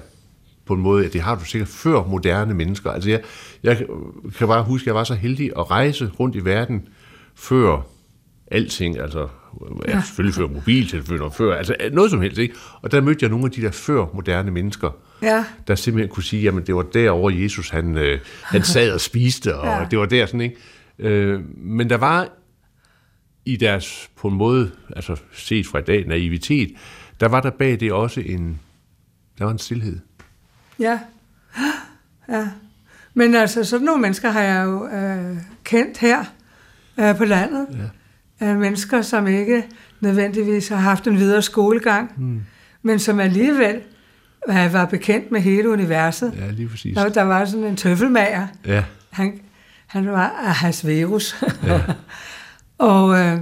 [0.67, 2.91] på en måde, at det har du sikkert før moderne mennesker.
[2.91, 3.21] Altså jeg,
[3.63, 3.77] jeg
[4.39, 6.89] kan bare huske, at jeg var så heldig at rejse rundt i verden
[7.35, 7.87] før
[8.47, 9.29] alting, altså
[9.89, 12.55] ja, selvfølgelig før mobiltelefoner, før, altså noget som helst, ikke?
[12.83, 14.91] Og der mødte jeg nogle af de der før moderne mennesker,
[15.23, 19.01] Ja, der simpelthen kunne sige, jamen det var derovre Jesus, han, øh, han sad og
[19.01, 19.87] spiste, og Ja.
[19.91, 20.57] det var der sådan, ikke?
[20.99, 22.29] Øh, men der var
[23.45, 26.71] i deres, på en måde, altså set fra i dag, naivitet,
[27.21, 28.61] der var der bag det også en,
[29.39, 29.99] der var en stillhed.
[30.83, 30.99] Ja,
[32.29, 32.49] ja.
[33.15, 36.25] Men altså, sådan nogle mennesker har jeg jo øh, kendt her
[37.01, 37.67] øh, på landet.
[38.41, 38.47] Ja.
[38.47, 39.65] Øh, mennesker, som ikke
[40.01, 42.43] nødvendigvis har haft en videre skolegang, mm.
[42.83, 43.81] men som alligevel
[44.49, 46.35] øh, var bekendt med hele universet.
[46.37, 46.97] Ja, lige præcis.
[46.97, 48.47] Der, der var sådan en tøffelmager.
[48.67, 49.41] Ja, Han,
[49.87, 51.43] han var Ahasverus.
[51.65, 51.81] Ja.
[52.79, 53.39] og øh,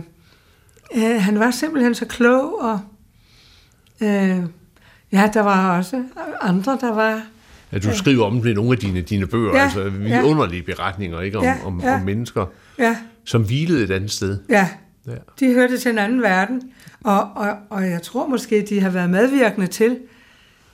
[0.97, 2.81] øh, han var simpelthen så klog, og
[4.01, 4.45] øh,
[5.13, 6.05] ja, der var også
[6.41, 7.23] andre, der var...
[7.73, 10.23] ja du skriver om det i nogle af dine, dine bøger, Ja, altså ja.
[10.23, 11.39] underlige beretninger, ikke?
[11.39, 11.95] Om, Ja, om, ja.
[11.95, 12.47] om mennesker,
[12.79, 14.39] Ja, som hvilede et andet sted.
[14.49, 14.69] ja,
[15.07, 15.15] Ja.
[15.41, 16.63] de hørte til en anden verden,
[17.05, 19.99] og, og, og jeg tror måske, de har været medvirkende til,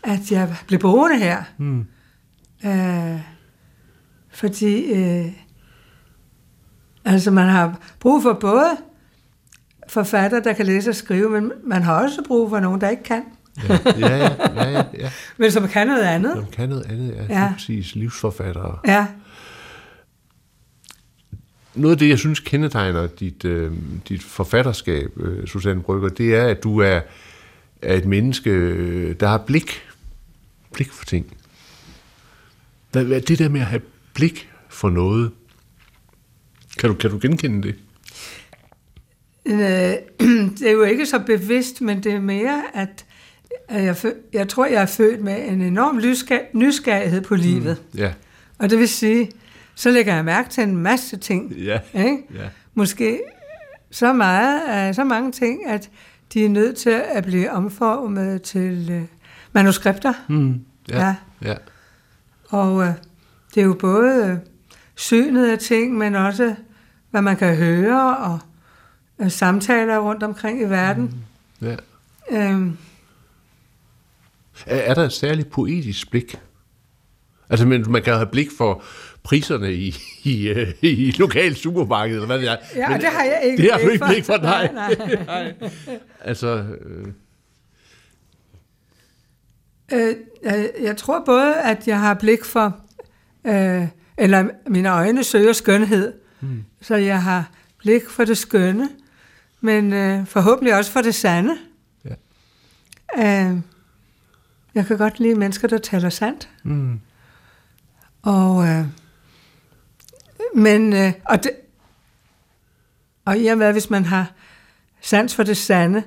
[0.03, 1.43] at jeg blev boende her.
[1.59, 1.84] Mm.
[2.66, 3.20] Øh,
[4.32, 5.26] fordi øh,
[7.05, 8.70] altså man har brug for både
[9.89, 13.03] forfatter, der kan læse og skrive, men man har også brug for nogen, der ikke
[13.03, 13.22] kan,
[13.68, 15.11] Ja, ja, ja, ja, ja, ja.
[15.36, 16.32] men som kan noget andet.
[16.34, 17.52] Som kan noget andet, ja, Ja.
[17.52, 18.78] præcis, livsforfattere.
[18.86, 19.07] Ja,
[21.74, 23.72] Noget af det, jeg synes kendetegner dit, øh,
[24.09, 27.00] dit forfatterskab, øh, Susanne Brygger, det er, at du er,
[27.82, 29.82] er et menneske, øh, der har blik.
[30.72, 31.36] Blik for ting.
[32.92, 33.82] Hvad, hvad, det der med at have
[34.14, 35.30] blik for noget,
[36.78, 37.74] kan du, kan du genkende det?
[39.46, 39.59] Øh,
[40.59, 43.05] det er jo ikke så bevidst, men det er mere, at
[43.70, 43.96] jeg,
[44.32, 45.96] jeg tror, jeg er født med en enorm
[46.52, 47.82] nysgerrighed på livet.
[47.92, 47.98] Mm.
[47.98, 48.12] Ja.
[48.59, 49.30] Og det vil sige,
[49.74, 51.52] så lægger jeg mærke til en masse ting.
[51.52, 51.78] Ja.
[51.94, 52.18] Ikke?
[52.34, 52.48] Ja.
[52.74, 53.20] Måske
[53.90, 55.90] så meget, så mange ting, at
[56.32, 59.02] de er nødt til at blive omformet til uh,
[59.52, 60.12] manuskripter.
[60.28, 60.61] Mm.
[60.88, 61.07] Ja.
[61.07, 61.14] Ja.
[61.42, 61.54] ja.
[62.48, 62.86] Og uh,
[63.54, 64.38] det er jo både uh,
[64.94, 66.54] synet af ting, men også
[67.11, 68.38] hvad man kan høre og
[69.18, 71.14] uh, samtaler rundt omkring i verden.
[71.61, 71.68] Mm.
[72.30, 72.72] Uh,
[74.66, 76.38] Er, er der et særligt poetisk blik?
[77.50, 78.82] Altså, men man kan have blik for
[79.22, 82.57] priserne i, i, øh, i lokal supermarked, eller hvad det er.
[82.76, 84.72] Ja, men, det har jeg ikke Det har du ikke blik for, nej.
[84.72, 84.94] Nej,
[85.26, 85.54] nej.
[86.20, 87.07] Altså, øh,
[89.92, 92.80] Øh, jeg, jeg tror både, at jeg har blik for,
[93.44, 93.86] øh,
[94.16, 96.64] eller mine øjne søger skønhed, mm.
[96.82, 98.88] så jeg har blik for det skønne,
[99.61, 101.57] men øh, forhåbentlig også for det sande.
[102.04, 103.44] Ja.
[103.48, 103.57] Øh,
[104.77, 106.49] jeg kan godt lide mennesker, der taler sandt.
[106.62, 107.01] mm,
[108.22, 108.85] Og, øh,
[110.55, 111.51] men, øh, og, det,
[113.24, 114.33] og i og med, hvis man har
[115.01, 116.05] sans for det sande,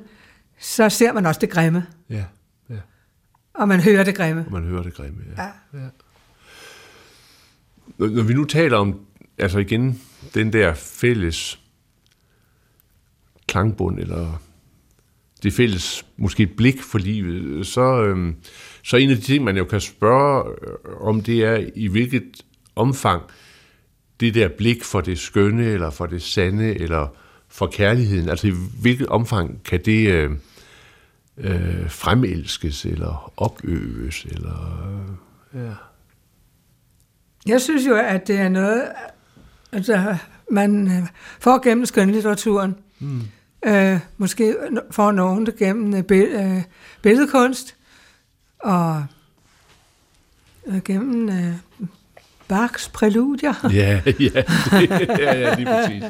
[0.59, 2.23] så ser man også det grimme, ja,
[2.69, 2.79] ja.
[3.53, 4.45] og man hører det grimme.
[4.45, 5.43] Og man hører det grimme, ja.
[5.43, 5.49] Ja.
[5.73, 5.89] ja.
[7.97, 9.05] Når, når vi nu taler om,
[9.37, 10.01] altså igen,
[10.33, 11.59] den der fælles
[13.47, 14.41] klangbund, eller
[15.43, 18.35] det fælles måske blik for livet, så, øhm,
[18.83, 22.43] så en af de ting, man jo kan spørge øh, om, det er, i hvilket
[22.75, 23.23] omfang
[24.19, 27.07] det der blik for det skønne, eller for det sande, eller
[27.47, 30.31] for kærligheden, altså i hvilket omfang kan det øh,
[31.37, 34.89] øh, fremelskes, eller opøves, eller...
[35.53, 35.73] Øh, ja.
[37.47, 38.83] Jeg synes jo, at det er noget,
[39.71, 40.17] altså,
[40.51, 41.07] man øh,
[41.39, 42.75] får gennem skønlitteraturen.
[42.99, 43.21] Mm.
[43.65, 44.55] Øh, måske
[44.91, 46.63] får nogen det gennem øh, bill- øh,
[47.01, 47.75] billedkunst,
[48.59, 49.05] og
[50.67, 51.53] øh, gennem øh,
[52.47, 53.53] Bachs præludier.
[53.73, 54.19] Ja, ja, det,
[55.19, 56.03] ja, ja, lige præcis.
[56.03, 56.09] Ja.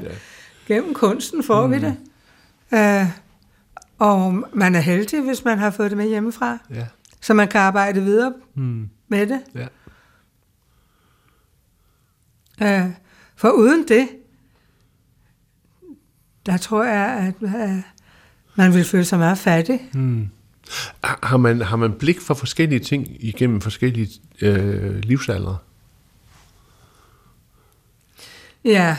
[0.76, 1.74] gennem kunsten får mm.
[1.74, 1.98] vi det.
[2.74, 3.06] Øh,
[4.00, 6.86] og man er heldig, hvis man har fået det med hjemmefra, Ja.
[7.22, 8.90] så man kan arbejde videre Mm.
[9.08, 9.42] med det.
[9.56, 9.68] Ja.
[12.86, 12.90] Øh,
[13.36, 14.10] for uden det,
[16.50, 17.82] der tror jeg, at øh,
[18.56, 19.90] man vil føle sig meget fattig.
[19.94, 20.30] Mm.
[21.04, 24.10] Har man, har man blik for forskellige ting igennem forskellige
[24.42, 25.58] øh, livsaldre?
[28.66, 28.98] Ja,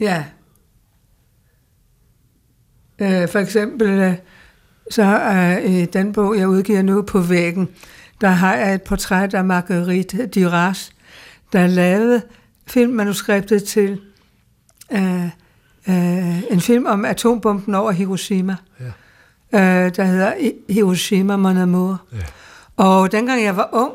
[0.00, 0.24] ja.
[2.98, 4.14] Øh, for eksempel, øh,
[4.90, 7.68] så øh, i den bog, jeg udgiver nu på væggen,
[8.20, 10.92] der har jeg et portræt af Marguerite Duras,
[11.52, 12.22] der lavede
[12.66, 14.00] filmmanuskriptet til
[14.92, 15.30] øh,
[15.88, 18.56] øh, en film om atombomben over Hiroshima.
[19.52, 19.86] Ja.
[19.86, 20.32] øh, der hedder
[20.68, 22.02] Hiroshima Mon Amour.
[22.12, 22.18] Ja.
[22.76, 23.92] Og dengang jeg var ung,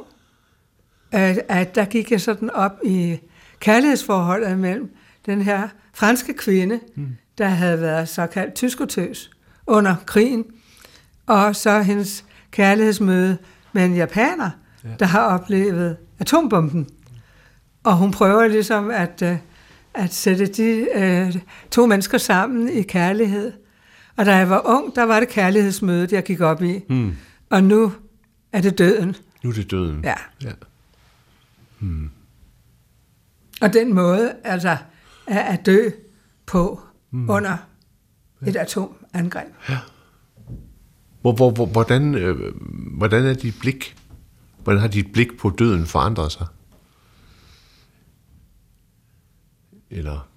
[1.11, 3.19] at, at der gik jeg sådan op i
[3.59, 7.07] kærlighedsforholdet mellem den her franske kvinde, mm.
[7.37, 9.31] der havde været såkaldt tyskotøs
[9.67, 10.45] under krigen,
[11.27, 13.37] og så hendes kærlighedsmøde
[13.73, 14.49] med en japaner,
[14.83, 14.89] ja.
[14.99, 16.87] der har oplevet atombomben.
[17.83, 19.37] Og hun prøver ligesom at, øh,
[19.93, 23.51] at sætte de uh, to mennesker sammen i kærlighed.
[24.15, 26.79] Og da jeg var ung, der var det kærlighedsmødet, jeg gik op i.
[26.89, 27.15] Mm.
[27.49, 27.91] Og nu
[28.51, 29.15] er det døden.
[29.43, 30.03] Nu er det døden.
[30.03, 30.15] Ja.
[30.43, 30.51] ja.
[31.79, 32.09] Hmm.
[33.61, 34.77] Og den måde, altså,
[35.27, 35.89] er at dø
[36.45, 37.29] på hmm.
[37.29, 37.57] under
[38.41, 38.49] ja.
[38.49, 39.47] et atomangreb.
[39.69, 39.77] Ja.
[41.21, 42.53] Hvor, hvor, hvor, hvordan, øh,
[42.97, 43.95] hvordan er dit blik?
[44.63, 46.47] Hvordan har dit blik på døden forandret sig?
[49.91, 50.27] Eller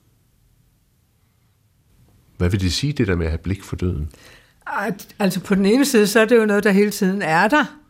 [2.37, 4.11] hvad vil det sige, det der med at have blik for døden?
[5.19, 7.81] Altså på den ene side, så er det jo noget, der hele tiden er der.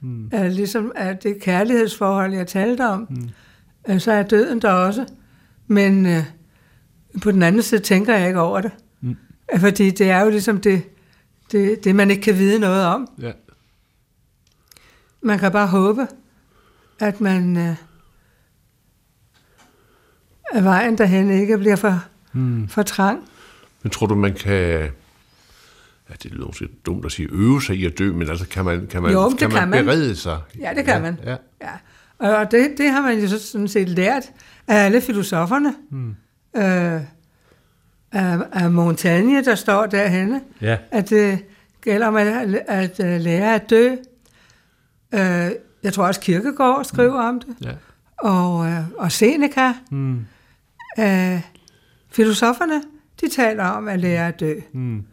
[0.00, 0.30] Mm.
[0.34, 3.30] Uh, ligesom at det kærlighedsforhold, jeg talte om, mm.
[3.88, 5.06] uh, så er døden der også.
[5.66, 6.22] Men uh,
[7.22, 8.70] på den anden side tænker jeg ikke over det.
[9.00, 9.16] Mm.
[9.54, 10.82] Uh, fordi det er jo ligesom det,
[11.52, 13.08] det, det, man ikke kan vide noget om.
[13.20, 13.32] Ja.
[15.22, 16.06] Man kan bare håbe,
[16.98, 17.76] at man uh,
[20.54, 22.68] at vejen derhen ikke bliver for, mm.
[22.68, 23.28] for trang.
[23.82, 24.90] Men tror du, man kan
[26.10, 28.64] ja, det lyder måske dumt at sige, øve sig i at dø, men altså kan
[28.64, 30.38] man, kan man, jo, kan kan man berede sig?
[30.60, 31.18] Ja, det kan ja, man.
[31.24, 31.36] Ja.
[31.62, 31.70] ja.
[32.18, 34.22] Og det, det har man jo sådan set lært
[34.68, 35.74] af alle filosoferne.
[35.90, 36.16] Hmm.
[36.56, 37.00] Øh,
[38.12, 40.76] af, af Montaigne, der står derhenne, ja.
[40.90, 41.38] at det
[41.80, 42.26] gælder om at,
[42.68, 43.90] at, at lære at dø.
[45.14, 45.50] Øh,
[45.82, 47.36] jeg tror også Kirkegaard skriver hmm.
[47.36, 47.66] om det.
[47.66, 47.72] Ja.
[48.28, 49.72] Og, øh, og Seneca.
[49.90, 50.26] Hmm.
[50.98, 51.40] Øh,
[52.10, 52.82] filosoferne,
[53.20, 54.54] de taler om at lære at dø.
[54.72, 55.04] Hmm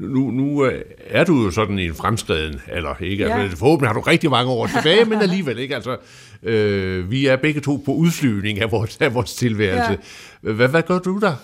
[0.00, 3.24] nu, nu øh, er du jo sådan i en fremskreden eller ikke?
[3.24, 3.38] Ja.
[3.38, 5.74] Altså, forhåbentlig har du rigtig mange år tilbage, men alligevel ikke.
[5.74, 5.96] Altså,
[6.42, 9.98] øh, vi er begge to på udflyvning af vores, af vores tilværelse.
[10.42, 10.52] Ja.
[10.52, 11.34] Hvad, hvad gør du der?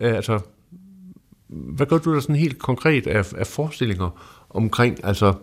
[0.00, 0.40] Altså,
[1.48, 4.20] hvad gør du der sådan helt konkret af, af forestillinger
[4.50, 5.34] omkring altså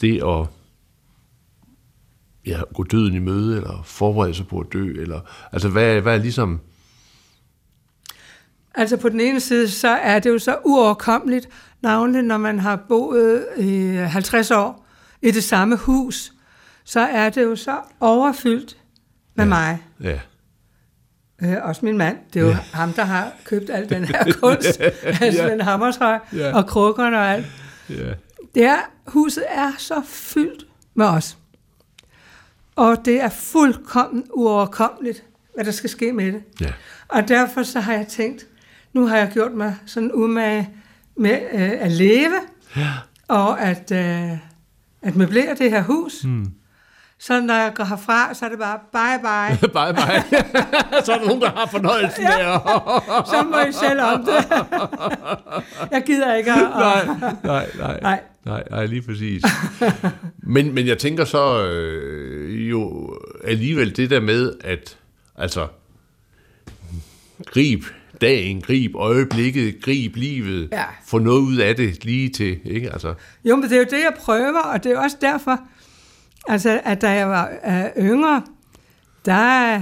[0.00, 0.46] det at
[2.46, 5.20] ja, gå døden i møde, eller forberede sig på at dø, eller
[5.52, 6.60] altså hvad, hvad er ligesom
[8.74, 11.48] Altså på den ene side, så er det jo så uoverkommeligt,
[11.82, 14.86] navnligt når man har boet i 50 år
[15.22, 16.32] i det samme hus,
[16.84, 18.76] så er det jo så overfyldt
[19.34, 19.48] med ja.
[19.48, 19.82] mig.
[20.00, 20.20] Ja.
[21.42, 22.18] Øh, også min mand.
[22.32, 22.58] Det er jo ja.
[22.72, 25.62] ham, der har købt al den her kunst af Svend ja.
[25.62, 26.56] Hammershøj ja.
[26.56, 27.46] og krukkerne og alt.
[27.90, 28.12] Ja.
[28.54, 31.38] Det er, huset er så fyldt med os.
[32.76, 36.42] Og det er fuldkommen uoverkommeligt, hvad der skal ske med det.
[36.60, 36.72] Ja.
[37.08, 38.46] Og derfor så har jeg tænkt,
[38.92, 40.70] nu har jeg gjort mig sådan umage
[41.16, 42.40] med øh, at leve,
[42.76, 42.90] ja.
[43.28, 44.38] og at, øh,
[45.02, 46.24] at møblere det her hus.
[46.24, 46.46] Mm.
[47.18, 49.68] Så når jeg går herfra, så er det bare bye bye.
[49.78, 50.40] bye bye.
[51.04, 52.28] så er der nogen, der har fornøjelsen ja.
[52.28, 52.58] der.
[53.30, 54.44] så må I selv om det.
[55.90, 56.58] jeg gider ikke at...
[56.58, 57.06] nej,
[57.44, 58.20] nej, nej, nej.
[58.44, 59.42] Nej, nej, lige præcis.
[60.38, 64.98] men, men jeg tænker så øh, jo alligevel det der med, at
[65.36, 65.68] altså
[67.46, 67.84] grib
[68.20, 70.84] dagen, grib øjeblikket, grib livet, ja.
[71.06, 72.92] få noget ud af det lige til, ikke?
[72.92, 73.14] Altså.
[73.44, 75.60] Jo, men det er jo det, jeg prøver, og det er også derfor,
[76.48, 78.42] altså, at da jeg var uh, yngre,
[79.24, 79.78] der,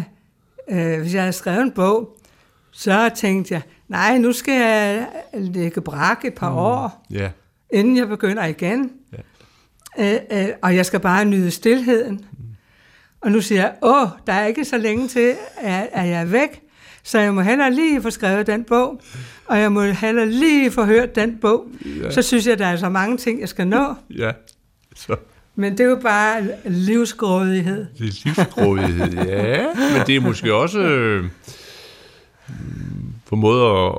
[0.73, 2.16] uh, hvis jeg havde skrevet en bog,
[2.70, 6.57] så tænkte jeg, nej, nu skal jeg lægge brak et par mm.
[6.57, 7.31] år, yeah.
[7.73, 8.91] inden jeg begynder igen.
[9.14, 9.25] Yeah.
[9.99, 12.25] Uh, uh, og jeg skal bare nyde stillheden.
[13.23, 13.27] Mm.
[13.27, 16.25] Og nu siger jeg, åh, der er ikke så længe til, at, at jeg er
[16.25, 16.61] væk.
[17.03, 19.01] Så jeg må heller lige få skrevet den bog,
[19.47, 21.66] og jeg må heller lige få hørt den bog.
[22.03, 22.11] Ja.
[22.11, 23.95] Så synes jeg, der er så mange ting, jeg skal nå.
[24.11, 24.31] Ja,
[24.97, 25.16] så.
[25.55, 27.87] Men det er jo bare livsgrådighed.
[27.99, 29.66] Det er livsgrådighed, ja.
[29.97, 31.25] Men det er måske også øh,
[33.27, 33.93] på en måde at,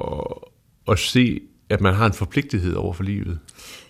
[0.92, 3.40] at se, at man har en forpligtighed over for livet.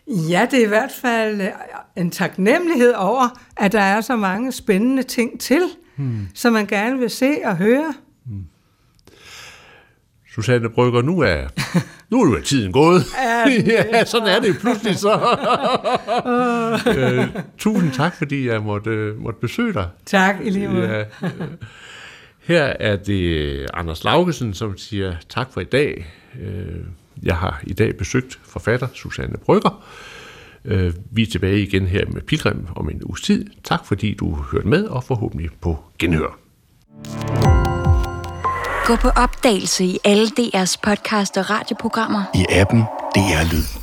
[0.07, 1.47] Ja, det er i hvert fald øh,
[1.95, 5.61] en taknemmelighed over, at der er så mange spændende ting til,
[5.95, 6.27] hmm.
[6.33, 7.93] som man gerne vil se og høre.
[8.25, 8.45] Hmm.
[10.35, 11.47] Susanne Brygger, nu er,
[12.11, 13.03] nu er tiden gået.
[13.67, 15.37] Ja, sådan er det pludselig så.
[16.97, 19.87] øh, tusind tak, fordi jeg måtte, måtte besøge dig.
[20.05, 20.89] Tak, i lige måde.
[20.89, 21.03] Ja,
[22.39, 26.07] her er det Anders Laugesen, som siger tak for i dag.
[26.41, 26.85] Øh,
[27.23, 29.83] jeg har i dag besøgt forfatter Susanne Brygger.
[30.65, 33.45] Øh, vi er tilbage igen her med Pilgrim om en uges tid.
[33.63, 36.39] Tak fordi du hørte med, og forhåbentlig på genhør.
[38.85, 42.23] Gå på opdagelse i alle DR's podcast og radioprogrammer.
[42.35, 42.79] I appen
[43.15, 43.82] DR Lyd.